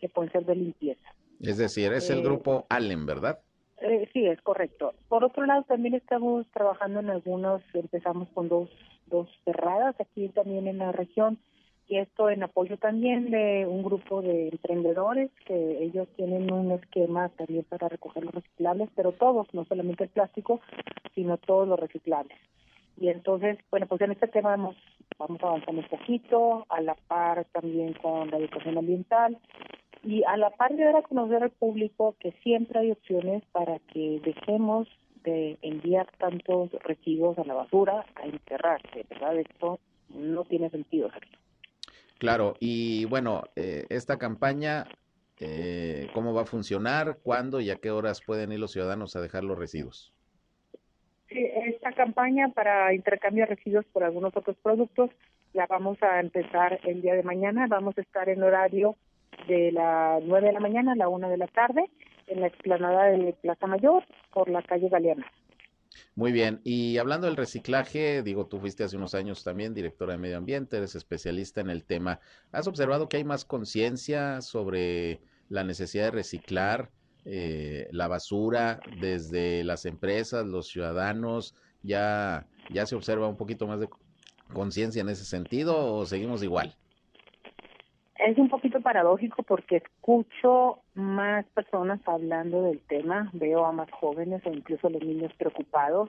[0.00, 1.14] que pueden ser de limpieza.
[1.40, 3.40] Es decir, es el eh, grupo Allen, ¿verdad?
[3.80, 4.94] Eh, sí, es correcto.
[5.08, 8.70] Por otro lado, también estamos trabajando en algunos, empezamos con dos,
[9.06, 11.38] dos cerradas aquí también en la región,
[11.88, 17.28] y esto en apoyo también de un grupo de emprendedores que ellos tienen un esquema
[17.30, 20.60] también para recoger los reciclables, pero todos, no solamente el plástico,
[21.14, 22.36] sino todos los reciclables.
[22.98, 24.76] Y entonces, bueno, pues en este tema vamos,
[25.18, 29.38] vamos avanzando un poquito, a la par también con la educación ambiental
[30.02, 33.78] y a la par de dar a conocer al público que siempre hay opciones para
[33.92, 34.88] que dejemos
[35.24, 39.36] de enviar tantos residuos a la basura a enterrarse, ¿verdad?
[39.36, 39.78] Esto
[40.14, 41.10] no tiene sentido.
[42.18, 44.86] Claro, y bueno, eh, esta campaña,
[45.38, 47.18] eh, ¿cómo va a funcionar?
[47.22, 50.14] ¿Cuándo y a qué horas pueden ir los ciudadanos a dejar los residuos?
[51.28, 55.10] Sí, esta campaña para intercambio de residuos por algunos otros productos
[55.52, 57.66] la vamos a empezar el día de mañana.
[57.66, 58.96] Vamos a estar en horario
[59.48, 61.90] de las 9 de la mañana a la 1 de la tarde
[62.26, 65.26] en la explanada de Plaza Mayor por la calle Galeana.
[66.14, 70.18] Muy bien, y hablando del reciclaje, digo, tú fuiste hace unos años también directora de
[70.18, 72.20] medio ambiente, eres especialista en el tema.
[72.52, 76.90] ¿Has observado que hay más conciencia sobre la necesidad de reciclar
[77.24, 81.54] eh, la basura desde las empresas, los ciudadanos?
[81.82, 83.88] ¿Ya, ya se observa un poquito más de
[84.52, 86.76] conciencia en ese sentido o seguimos igual?
[88.18, 94.46] Es un poquito paradójico porque escucho más personas hablando del tema, veo a más jóvenes
[94.46, 96.08] o incluso los niños preocupados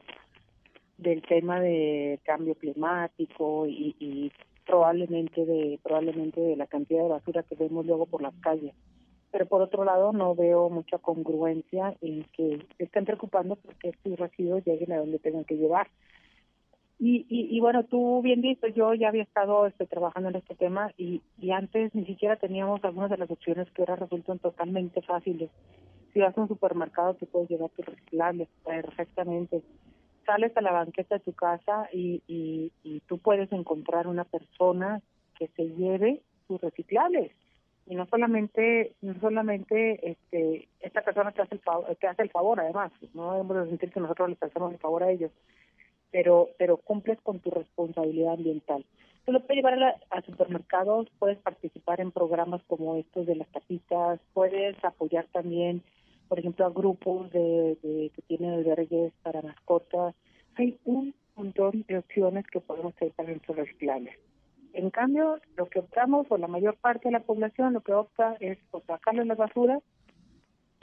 [1.00, 4.32] del tema de cambio climático y,
[4.64, 8.76] probablemente de probablemente de la cantidad de basura que vemos luego por las calles.
[9.32, 14.64] Pero por otro lado no veo mucha congruencia en que estén preocupando porque estos residuos
[14.68, 15.88] lleguen a donde tengan que llevar.
[17.00, 20.92] Y, y, bueno, tú bien dices, yo ya había estado este, trabajando en este tema
[20.98, 25.52] y, y antes ni siquiera teníamos algunas de las opciones que ahora resultan totalmente fáciles.
[26.12, 29.62] Si vas a un supermercado te puedes llevar tus reciclables perfectamente.
[30.26, 35.00] Sales a la banqueta de tu casa y, y, y tú puedes encontrar una persona
[35.38, 37.32] que se lleve tus reciclables
[37.86, 42.60] y no solamente no solamente este esta persona te hace el te hace el favor
[42.60, 45.32] además no debemos de sentir que nosotros les hacemos el favor a ellos
[46.12, 48.86] pero pero cumples con tu responsabilidad ambiental.
[49.28, 54.22] Tú lo puedes llevar a, supermercados, puedes participar en programas como estos de las tapitas,
[54.34, 55.84] puedes apoyar también,
[56.30, 57.78] por ejemplo, a grupos de,
[58.16, 60.16] que tienen albergues para mascotas.
[60.56, 64.18] Hay un montón de opciones que podemos hacer para nuestros reciclables.
[64.72, 68.38] En cambio, lo que optamos, o la mayor parte de la población, lo que opta
[68.40, 69.82] es pues, sacarle la basura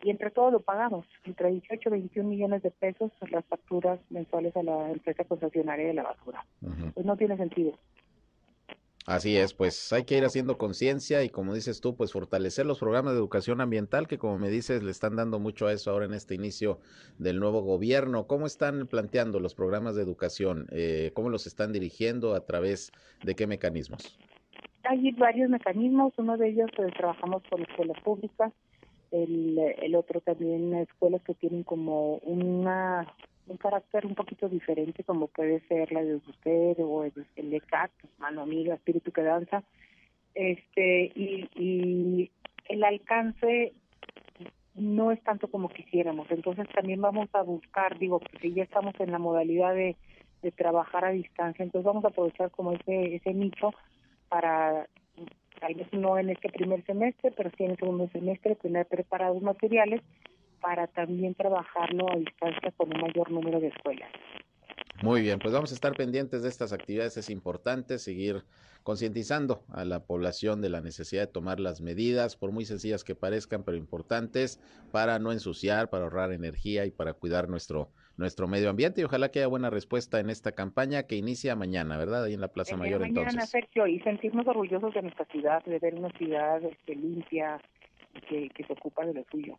[0.04, 4.54] y entre todos lo pagamos, entre 18 y 21 millones de pesos las facturas mensuales
[4.56, 6.44] a la empresa concesionaria de la basura.
[6.92, 7.72] Pues no tiene sentido.
[9.06, 12.78] Así es, pues hay que ir haciendo conciencia y como dices tú, pues fortalecer los
[12.78, 16.06] programas de educación ambiental que como me dices le están dando mucho a eso ahora
[16.06, 16.80] en este inicio
[17.18, 18.26] del nuevo gobierno.
[18.26, 20.66] ¿Cómo están planteando los programas de educación?
[20.70, 22.34] Eh, ¿Cómo los están dirigiendo?
[22.34, 24.18] ¿A través de qué mecanismos?
[24.84, 28.52] Hay varios mecanismos, uno de ellos pues, trabajamos con escuelas públicas,
[29.10, 33.06] el, el otro también escuelas que tienen como una
[33.46, 37.90] un carácter un poquito diferente como puede ser la de usted o el, el ECAT,
[38.18, 39.62] mano amiga, espíritu que danza,
[40.34, 42.30] este y, y
[42.68, 43.74] el alcance
[44.74, 49.12] no es tanto como quisiéramos, entonces también vamos a buscar, digo, porque ya estamos en
[49.12, 49.96] la modalidad de,
[50.42, 53.72] de trabajar a distancia, entonces vamos a aprovechar como ese ese nicho
[54.28, 54.88] para
[55.60, 59.42] tal vez no en este primer semestre, pero sí en el segundo semestre, tener preparados
[59.42, 60.00] materiales
[60.60, 64.10] para también trabajarlo a distancia con un mayor número de escuelas.
[65.02, 67.16] Muy bien, pues vamos a estar pendientes de estas actividades.
[67.16, 68.44] Es importante seguir
[68.84, 73.14] concientizando a la población de la necesidad de tomar las medidas, por muy sencillas que
[73.14, 74.60] parezcan, pero importantes,
[74.92, 79.00] para no ensuciar, para ahorrar energía y para cuidar nuestro, nuestro medio ambiente.
[79.00, 82.24] Y ojalá que haya buena respuesta en esta campaña que inicia mañana, ¿verdad?
[82.24, 83.50] Ahí en la Plaza Mayor mañana, entonces.
[83.50, 87.60] Sergio, y sentirnos orgullosos de nuestra ciudad, de ver una ciudad este, limpia
[88.14, 89.58] y que, que se ocupa de lo suyo.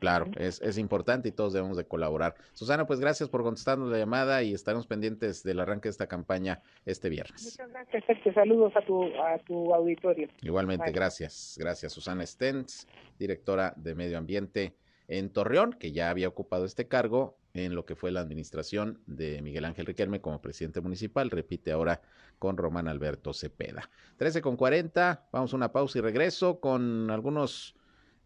[0.00, 2.34] Claro, es, es importante y todos debemos de colaborar.
[2.52, 6.60] Susana, pues gracias por contestarnos la llamada y estaremos pendientes del arranque de esta campaña
[6.84, 7.44] este viernes.
[7.44, 8.34] Muchas gracias, Sergio.
[8.34, 10.28] Saludos a tu, a tu auditorio.
[10.42, 11.56] Igualmente, gracias.
[11.58, 12.86] Gracias, Susana Stentz,
[13.18, 14.74] directora de Medio Ambiente
[15.08, 19.40] en Torreón, que ya había ocupado este cargo en lo que fue la administración de
[19.40, 21.30] Miguel Ángel Riquelme como presidente municipal.
[21.30, 22.02] Repite ahora
[22.38, 23.90] con Román Alberto Cepeda.
[24.18, 27.74] 13 con 40, vamos a una pausa y regreso con algunos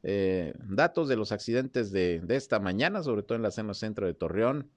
[0.02, 4.14] eh, datos de los accidentes de, esta mañana, sobre todo en la zona centro de
[4.14, 4.70] Torreón.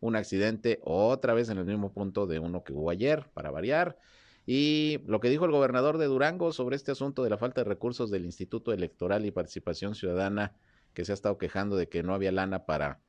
[0.00, 3.96] Un accidente otra vez en el mismo punto de uno que hubo ayer, para variar.
[4.44, 7.68] Y lo que dijo el gobernador de Durango sobre este asunto de la falta de
[7.68, 10.52] recursos del Instituto Electoral y Participación Ciudadana,
[10.94, 13.00] que se ha estado quejando de que no había lana para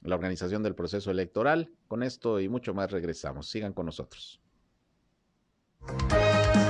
[0.00, 1.70] la organización del proceso electoral.
[1.88, 3.48] Con esto y mucho más regresamos.
[3.48, 4.40] Sigan con nosotros.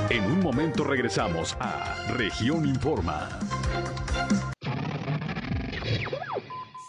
[0.09, 3.39] En un momento regresamos a Región Informa.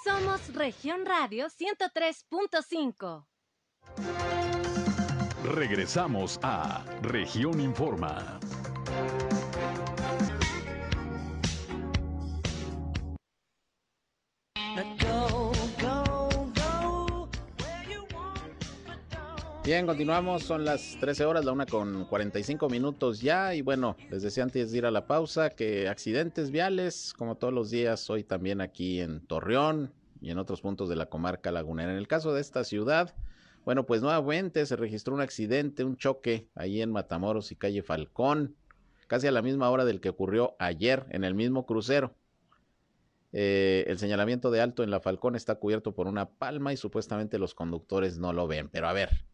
[0.04, 3.26] Somos Región Radio 103.5.
[5.54, 8.40] Regresamos a Región Informa.
[19.64, 24.22] Bien, continuamos, son las 13 horas, la una con 45 minutos ya y bueno, les
[24.22, 28.25] decía antes de ir a la pausa que accidentes viales, como todos los días, hoy
[28.25, 29.90] también aquí en Torreón
[30.21, 31.92] y en otros puntos de la comarca lagunera.
[31.92, 33.15] En el caso de esta ciudad,
[33.65, 38.54] bueno, pues nuevamente se registró un accidente, un choque ahí en Matamoros y calle Falcón.
[39.06, 42.15] casi a la misma hora del que ocurrió ayer en el mismo crucero.
[43.33, 47.38] Eh, el señalamiento de alto en la Falcón está cubierto por una palma y supuestamente
[47.38, 48.69] los conductores no lo ven.
[48.69, 49.25] Pero a ver,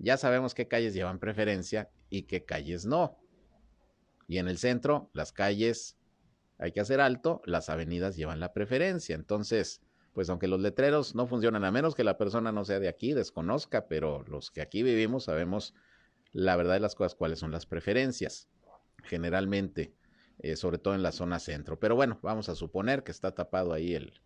[0.00, 3.18] ya sabemos qué calles llevan preferencia y qué calles no.
[4.26, 5.98] Y en el centro, las calles
[6.58, 9.14] hay que hacer alto, las avenidas llevan la preferencia.
[9.14, 9.82] Entonces,
[10.14, 13.12] pues aunque los letreros no funcionan, a menos que la persona no sea de aquí,
[13.12, 15.74] desconozca, pero los que aquí vivimos sabemos
[16.32, 18.48] la verdad de las cosas, cuáles son las preferencias,
[19.04, 19.94] generalmente,
[20.38, 21.78] eh, sobre todo en la zona centro.
[21.78, 24.20] Pero bueno, vamos a suponer que está tapado ahí el,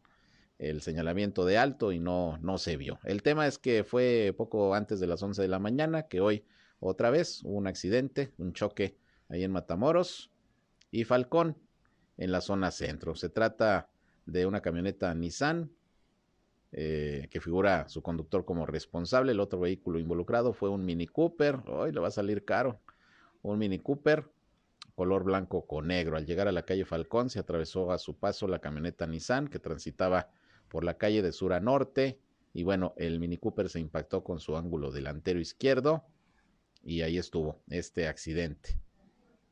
[0.58, 2.98] el señalamiento de alto y no, no se vio.
[3.04, 6.44] El tema es que fue poco antes de las 11 de la mañana que hoy
[6.80, 8.96] otra vez hubo un accidente, un choque
[9.28, 10.30] ahí en Matamoros
[10.90, 11.56] y Falcón
[12.16, 13.14] en la zona centro.
[13.14, 13.88] Se trata
[14.26, 15.70] de una camioneta Nissan
[16.72, 19.32] eh, que figura su conductor como responsable.
[19.32, 21.60] El otro vehículo involucrado fue un Mini Cooper.
[21.66, 22.80] Hoy le va a salir caro.
[23.42, 24.28] Un Mini Cooper
[24.94, 26.16] color blanco con negro.
[26.16, 29.58] Al llegar a la calle Falcón se atravesó a su paso la camioneta Nissan que
[29.58, 30.30] transitaba
[30.74, 32.18] por la calle de sur a norte.
[32.52, 36.02] Y bueno, el Mini Cooper se impactó con su ángulo delantero izquierdo.
[36.82, 38.76] Y ahí estuvo este accidente.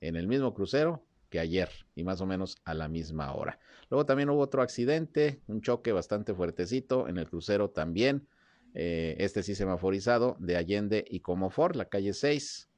[0.00, 3.60] En el mismo crucero que ayer y más o menos a la misma hora.
[3.88, 8.26] Luego también hubo otro accidente, un choque bastante fuertecito en el crucero también,
[8.74, 12.68] eh, este sí semaforizado, de Allende y Comofor, la calle 6,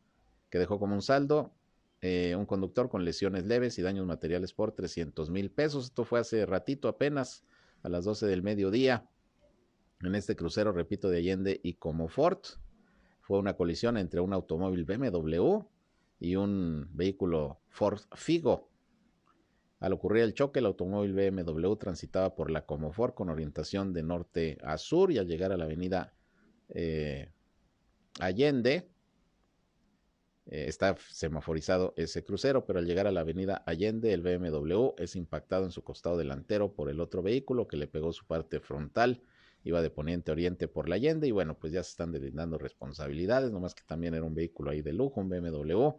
[0.50, 1.54] que dejó como un saldo
[2.06, 5.86] eh, un conductor con lesiones leves y daños materiales por 300 mil pesos.
[5.86, 7.44] Esto fue hace ratito apenas,
[7.84, 9.08] a las 12 del mediodía,
[10.00, 12.44] en este crucero, repito, de Allende y Comofort.
[13.20, 15.60] Fue una colisión entre un automóvil BMW
[16.18, 18.70] y un vehículo Ford Figo.
[19.80, 24.58] Al ocurrir el choque, el automóvil BMW transitaba por la Comofort con orientación de norte
[24.62, 26.14] a sur y al llegar a la avenida
[26.70, 27.30] eh,
[28.18, 28.88] Allende,
[30.46, 35.16] eh, está semaforizado ese crucero, pero al llegar a la avenida Allende, el BMW es
[35.16, 39.22] impactado en su costado delantero por el otro vehículo que le pegó su parte frontal.
[39.62, 42.58] Iba de poniente a oriente por la Allende y bueno, pues ya se están deslindando
[42.58, 45.94] responsabilidades, nomás que también era un vehículo ahí de lujo, un BMW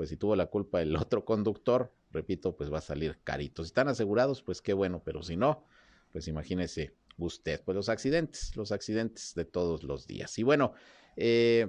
[0.00, 3.62] pues si tuvo la culpa el otro conductor, repito, pues va a salir carito.
[3.62, 5.66] Si están asegurados, pues qué bueno, pero si no,
[6.10, 10.38] pues imagínese usted, pues los accidentes, los accidentes de todos los días.
[10.38, 10.72] Y bueno,
[11.16, 11.68] eh,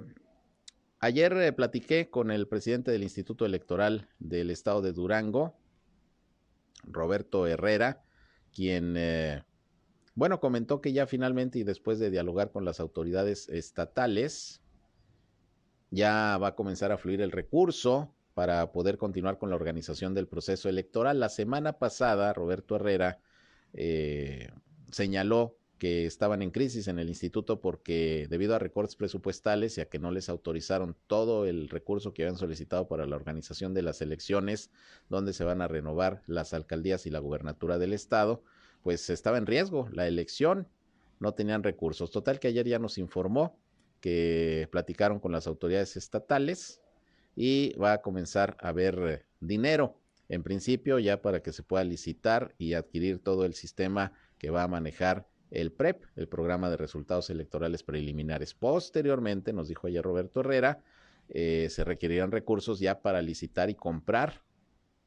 [1.02, 5.58] ayer eh, platiqué con el presidente del Instituto Electoral del Estado de Durango,
[6.84, 8.04] Roberto Herrera,
[8.54, 9.42] quien, eh,
[10.14, 14.62] bueno, comentó que ya finalmente y después de dialogar con las autoridades estatales,
[15.90, 20.28] ya va a comenzar a fluir el recurso para poder continuar con la organización del
[20.28, 21.18] proceso electoral.
[21.18, 23.18] La semana pasada, Roberto Herrera
[23.74, 24.48] eh,
[24.90, 29.86] señaló que estaban en crisis en el instituto porque debido a recortes presupuestales y a
[29.86, 34.00] que no les autorizaron todo el recurso que habían solicitado para la organización de las
[34.00, 34.70] elecciones,
[35.08, 38.44] donde se van a renovar las alcaldías y la gubernatura del estado,
[38.84, 40.68] pues estaba en riesgo la elección,
[41.18, 42.12] no tenían recursos.
[42.12, 43.58] Total que ayer ya nos informó
[44.00, 46.80] que platicaron con las autoridades estatales,
[47.34, 49.98] y va a comenzar a haber eh, dinero.
[50.28, 54.62] En principio, ya para que se pueda licitar y adquirir todo el sistema que va
[54.62, 58.54] a manejar el PREP, el programa de resultados electorales preliminares.
[58.54, 60.82] Posteriormente, nos dijo ayer Roberto Herrera,
[61.28, 64.42] eh, se requerirán recursos ya para licitar y comprar,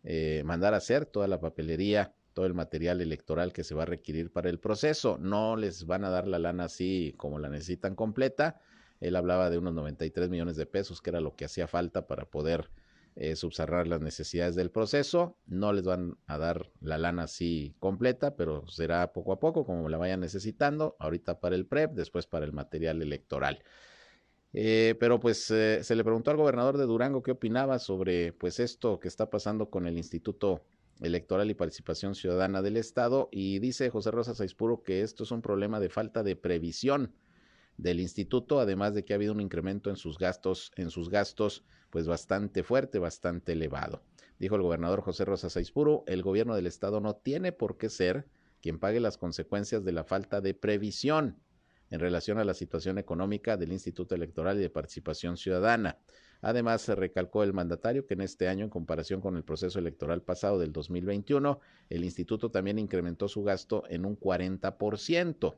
[0.04, 3.88] eh, mandar a hacer toda la papelería, todo el material electoral que se va a
[3.88, 5.18] requerir para el proceso.
[5.20, 8.62] No les van a dar la lana así como la necesitan completa,
[9.00, 12.26] él hablaba de unos 93 millones de pesos, que era lo que hacía falta para
[12.26, 12.70] poder
[13.16, 13.36] eh,
[13.86, 15.38] las necesidades del proceso.
[15.45, 19.88] No les van a dar la lana así completa, pero será poco a poco, como
[19.89, 20.95] la vayan necesitando.
[20.99, 23.63] Ahorita para el PREP, después para el material electoral.
[24.57, 28.61] Eh, pero pues eh, se le preguntó al gobernador de Durango qué opinaba sobre pues
[28.61, 30.63] esto que está pasando con el Instituto
[31.01, 35.41] Electoral y Participación Ciudadana del Estado y dice José Rosa Saispuro que esto es un
[35.41, 37.11] problema de falta de previsión
[37.78, 41.63] del instituto, además de que ha habido un incremento en sus gastos, en sus gastos,
[41.89, 44.01] pues bastante fuerte, bastante elevado.
[44.39, 48.28] Dijo el gobernador José Rosa Saizpuro, el gobierno del estado no tiene por qué ser
[48.61, 51.39] quien pague las consecuencias de la falta de previsión
[51.89, 55.99] en relación a la situación económica del Instituto Electoral y de Participación Ciudadana.
[56.41, 60.21] Además, se recalcó el mandatario que en este año, en comparación con el proceso electoral
[60.21, 61.59] pasado del 2021,
[61.89, 65.55] el instituto también incrementó su gasto en un 40%.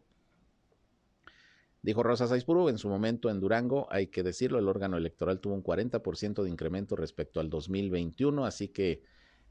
[1.88, 5.54] Dijo Rosa Saizpuru, en su momento en Durango, hay que decirlo, el órgano electoral tuvo
[5.54, 9.04] un 40% de incremento respecto al 2021, así que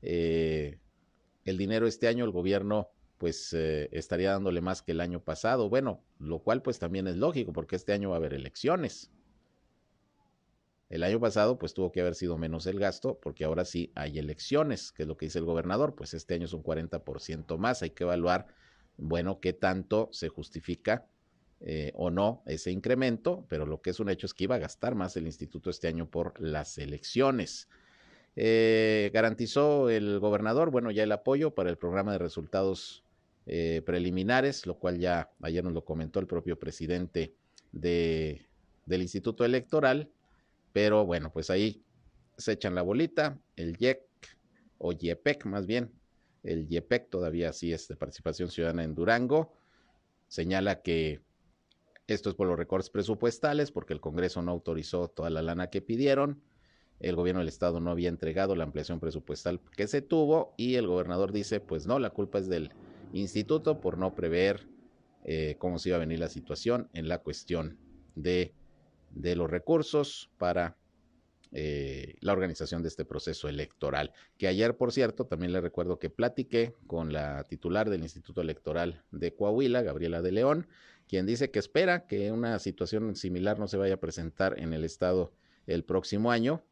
[0.02, 0.78] eh,
[1.46, 5.70] el dinero este año el gobierno pues eh, estaría dándole más que el año pasado,
[5.70, 9.10] bueno, lo cual pues también es lógico porque este año va a haber elecciones.
[10.90, 14.18] El año pasado, pues tuvo que haber sido menos el gasto, porque ahora sí hay
[14.18, 17.80] elecciones, que es lo que dice el gobernador, pues este año es un 40% más,
[17.80, 18.48] hay que evaluar,
[18.98, 21.06] bueno, qué tanto se justifica
[21.60, 24.58] eh, o no ese incremento, pero lo que es un hecho es que iba a
[24.58, 27.68] gastar más el instituto este año por las elecciones.
[28.36, 33.02] Eh, garantizó el gobernador, bueno, ya el apoyo para el programa de resultados
[33.46, 37.32] eh, preliminares, lo cual ya ayer nos lo comentó el propio presidente
[37.72, 38.46] de,
[38.84, 40.10] del Instituto Electoral,
[40.74, 41.82] pero bueno, pues ahí
[42.36, 44.02] se echan la bolita, el YEC
[44.76, 45.90] o YEPEC más bien,
[46.42, 49.54] el YEPEC todavía sí es de participación ciudadana en Durango,
[50.28, 51.20] señala que
[52.06, 55.82] esto es por los recortes presupuestales, porque el Congreso no autorizó toda la lana que
[55.82, 56.40] pidieron,
[57.00, 60.86] el gobierno del estado no había entregado la ampliación presupuestal que se tuvo y el
[60.86, 62.70] gobernador dice, pues no, la culpa es del
[63.12, 64.66] instituto por no prever
[65.24, 67.76] eh, cómo se iba a venir la situación en la cuestión
[68.14, 68.54] de,
[69.10, 70.76] de los recursos para
[71.58, 74.12] eh, la organización de este proceso electoral.
[74.36, 79.04] Que ayer, por cierto, también le recuerdo que platiqué con la titular del Instituto Electoral
[79.10, 80.68] de Coahuila, Gabriela de León,
[81.08, 84.84] quien dice que espera que una situación similar no se vaya a presentar en el
[84.84, 85.32] estado
[85.66, 86.62] el próximo año,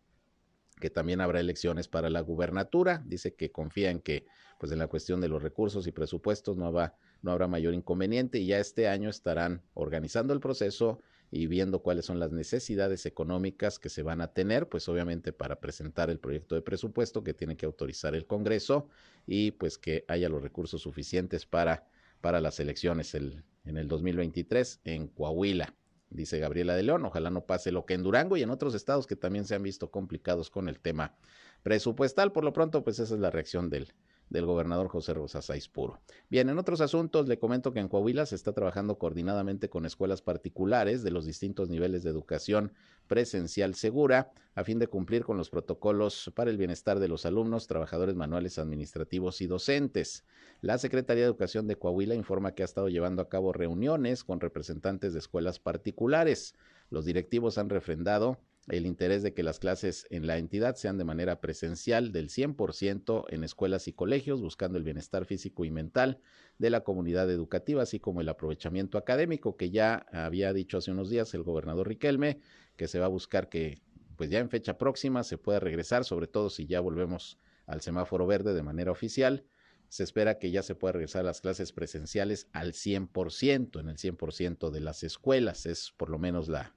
[0.79, 3.03] que también habrá elecciones para la gubernatura.
[3.07, 4.27] Dice que confía en que,
[4.61, 8.39] pues en la cuestión de los recursos y presupuestos no, va, no habrá mayor inconveniente
[8.39, 11.01] y ya este año estarán organizando el proceso
[11.35, 15.59] y viendo cuáles son las necesidades económicas que se van a tener, pues obviamente para
[15.59, 18.89] presentar el proyecto de presupuesto que tiene que autorizar el Congreso
[19.27, 21.89] y pues que haya los recursos suficientes para,
[22.21, 25.75] para las elecciones el, en el 2023 en Coahuila
[26.09, 27.05] dice Gabriela de León.
[27.05, 29.63] Ojalá no pase lo que en Durango y en otros estados que también se han
[29.65, 31.17] visto complicados con el tema
[31.65, 32.31] presupuestal.
[32.31, 33.93] Por lo pronto, pues esa es la reacción del,
[34.31, 36.01] del gobernador José Rosas Puro.
[36.29, 40.23] Bien, en otros asuntos le comento que en Coahuila se está trabajando coordinadamente con escuelas
[40.23, 42.73] particulares de los distintos niveles de educación
[43.07, 47.67] presencial segura a fin de cumplir con los protocolos para el bienestar de los alumnos,
[47.67, 50.25] trabajadores manuales administrativos y docentes.
[50.61, 54.41] La Secretaría de Educación de Coahuila informa que ha estado llevando a cabo reuniones con
[54.41, 56.55] representantes de escuelas particulares.
[56.91, 58.39] Los directivos han refrendado
[58.69, 63.25] el interés de que las clases en la entidad sean de manera presencial del 100%
[63.29, 66.21] en escuelas y colegios, buscando el bienestar físico y mental
[66.59, 71.11] de la comunidad educativa, así como el aprovechamiento académico que ya había dicho hace unos
[71.11, 72.39] días el gobernador Riquelme,
[72.77, 73.83] que se va a buscar que
[74.17, 78.27] pues ya en fecha próxima se pueda regresar, sobre todo si ya volvemos al semáforo
[78.27, 79.45] verde de manera oficial.
[79.89, 83.97] Se espera que ya se pueda regresar a las clases presenciales al 100%, en el
[83.97, 85.67] 100% de las escuelas.
[85.67, 86.75] Es por lo menos la,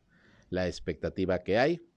[0.49, 1.87] la expectativa que hay.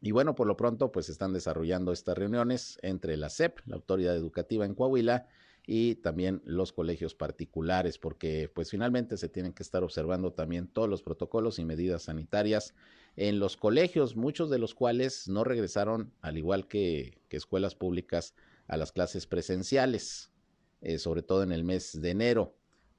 [0.00, 4.14] Y bueno, por lo pronto, pues están desarrollando estas reuniones entre la SEP, la autoridad
[4.14, 5.26] educativa en Coahuila,
[5.70, 10.88] y también los colegios particulares, porque pues finalmente se tienen que estar observando también todos
[10.88, 12.74] los protocolos y medidas sanitarias
[13.16, 18.34] en los colegios, muchos de los cuales no regresaron, al igual que, escuelas públicas,
[18.66, 20.32] a las clases presenciales,
[20.80, 22.57] eh, sobre todo en el mes de enero.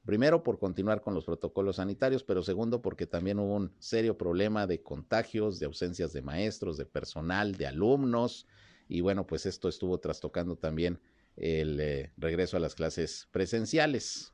[0.10, 4.66] Primero, por continuar con los protocolos sanitarios, pero segundo, porque también hubo un serio problema
[4.66, 8.47] de contagios, de ausencias de maestros, de personal, de alumnos.
[8.88, 10.99] Y bueno, pues esto estuvo trastocando también
[11.36, 14.34] el eh, regreso a las clases presenciales,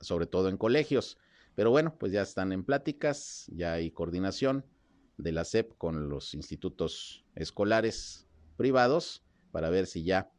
[0.00, 1.18] sobre todo en colegios.
[1.56, 4.64] Pero bueno, pues ya están en pláticas, ya hay coordinación
[5.18, 10.30] de la SEP con los institutos escolares privados para ver si ya,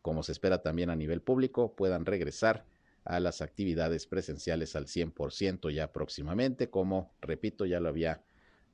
[0.00, 2.66] como se espera también a nivel público, puedan regresar
[3.04, 8.22] a las actividades presenciales al 100% ya próximamente, como repito, ya lo había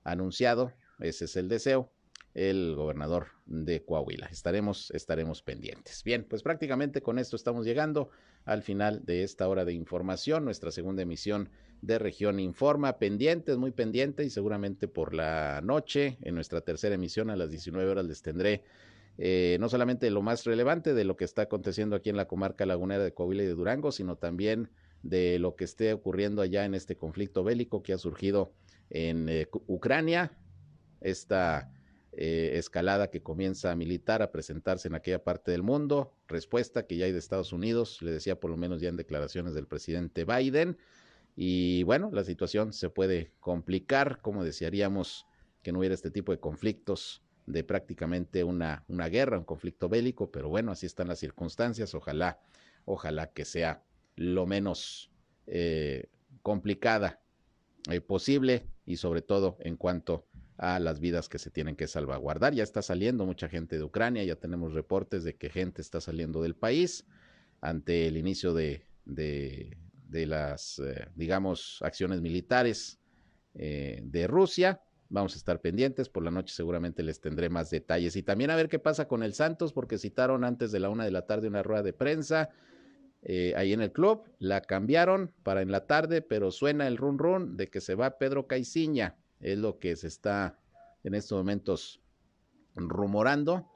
[0.04, 1.90] anunciado, ese es el deseo,
[2.34, 4.26] el gobernador de Coahuila.
[4.26, 6.04] Estaremos, estaremos pendientes.
[6.04, 8.10] Bien, pues prácticamente con esto estamos llegando
[8.44, 11.50] al final de esta hora de información, nuestra segunda emisión
[11.82, 17.30] de Región Informa, pendientes, muy pendientes y seguramente por la noche, en nuestra tercera emisión
[17.30, 18.62] a las 19 horas les tendré
[19.18, 22.64] eh, no solamente lo más relevante de lo que está aconteciendo aquí en la comarca
[22.66, 24.70] lagunera de Coahuila y de Durango, sino también
[25.02, 28.52] de lo que esté ocurriendo allá en este conflicto bélico que ha surgido
[28.90, 30.38] en eh, Ucrania,
[31.00, 31.72] esta
[32.12, 36.96] eh, escalada que comienza a militar, a presentarse en aquella parte del mundo, respuesta que
[36.96, 40.24] ya hay de Estados Unidos, le decía por lo menos ya en declaraciones del presidente
[40.24, 40.78] Biden,
[41.34, 45.26] y bueno, la situación se puede complicar, como desearíamos
[45.62, 50.30] que no hubiera este tipo de conflictos de prácticamente una, una guerra, un conflicto bélico,
[50.30, 52.38] pero bueno, así están las circunstancias, ojalá,
[52.84, 53.82] ojalá que sea
[54.16, 55.10] lo menos
[55.46, 56.08] eh,
[56.42, 57.20] complicada
[57.90, 60.26] eh, posible y sobre todo en cuanto
[60.58, 62.52] a las vidas que se tienen que salvaguardar.
[62.52, 66.42] Ya está saliendo mucha gente de Ucrania, ya tenemos reportes de que gente está saliendo
[66.42, 67.06] del país
[67.60, 72.98] ante el inicio de, de, las, eh, digamos, acciones militares
[73.54, 74.80] de Rusia
[75.10, 76.08] Vamos a estar pendientes.
[76.08, 78.16] Por la noche seguramente les tendré más detalles.
[78.16, 81.04] Y también a ver qué pasa con el Santos, porque citaron antes de la una
[81.04, 82.50] de la tarde una rueda de prensa
[83.22, 84.24] eh, ahí en el club.
[84.38, 88.18] La cambiaron para en la tarde, pero suena el run run de que se va
[88.18, 89.16] Pedro Caiciña.
[89.40, 90.58] Es lo que se está
[91.04, 92.00] en estos momentos
[92.74, 93.66] rumorando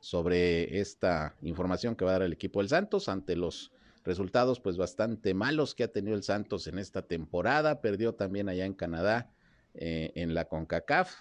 [0.00, 3.72] sobre esta información que va a dar el equipo del Santos ante los
[4.04, 7.80] resultados pues bastante malos que ha tenido el Santos en esta temporada.
[7.80, 9.30] Perdió también allá en Canadá
[9.74, 11.14] eh, en la CONCACAF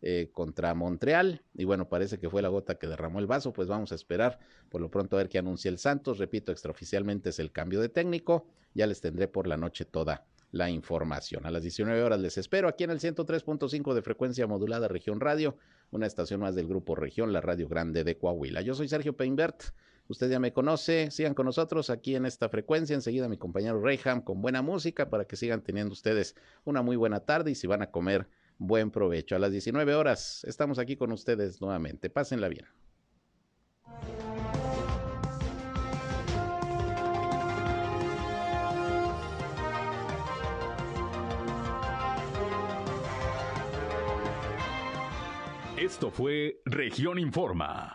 [0.00, 1.42] eh, contra Montreal.
[1.54, 3.52] Y bueno, parece que fue la gota que derramó el vaso.
[3.52, 6.18] Pues vamos a esperar por lo pronto a ver qué anuncia el Santos.
[6.18, 8.46] Repito, extraoficialmente es el cambio de técnico.
[8.74, 11.46] Ya les tendré por la noche toda la información.
[11.46, 15.56] A las 19 horas les espero aquí en el 103.5 de frecuencia modulada Región Radio,
[15.90, 18.62] una estación más del Grupo Región, la Radio Grande de Coahuila.
[18.62, 19.62] Yo soy Sergio Peinbert.
[20.08, 22.94] Usted ya me conoce, sigan con nosotros aquí en esta frecuencia.
[22.94, 26.34] Enseguida mi compañero Reyham con buena música para que sigan teniendo ustedes
[26.64, 29.36] una muy buena tarde y si van a comer, buen provecho.
[29.36, 32.08] A las 19 horas estamos aquí con ustedes nuevamente.
[32.08, 32.66] Pásenla bien.
[45.76, 47.94] Esto fue Región Informa.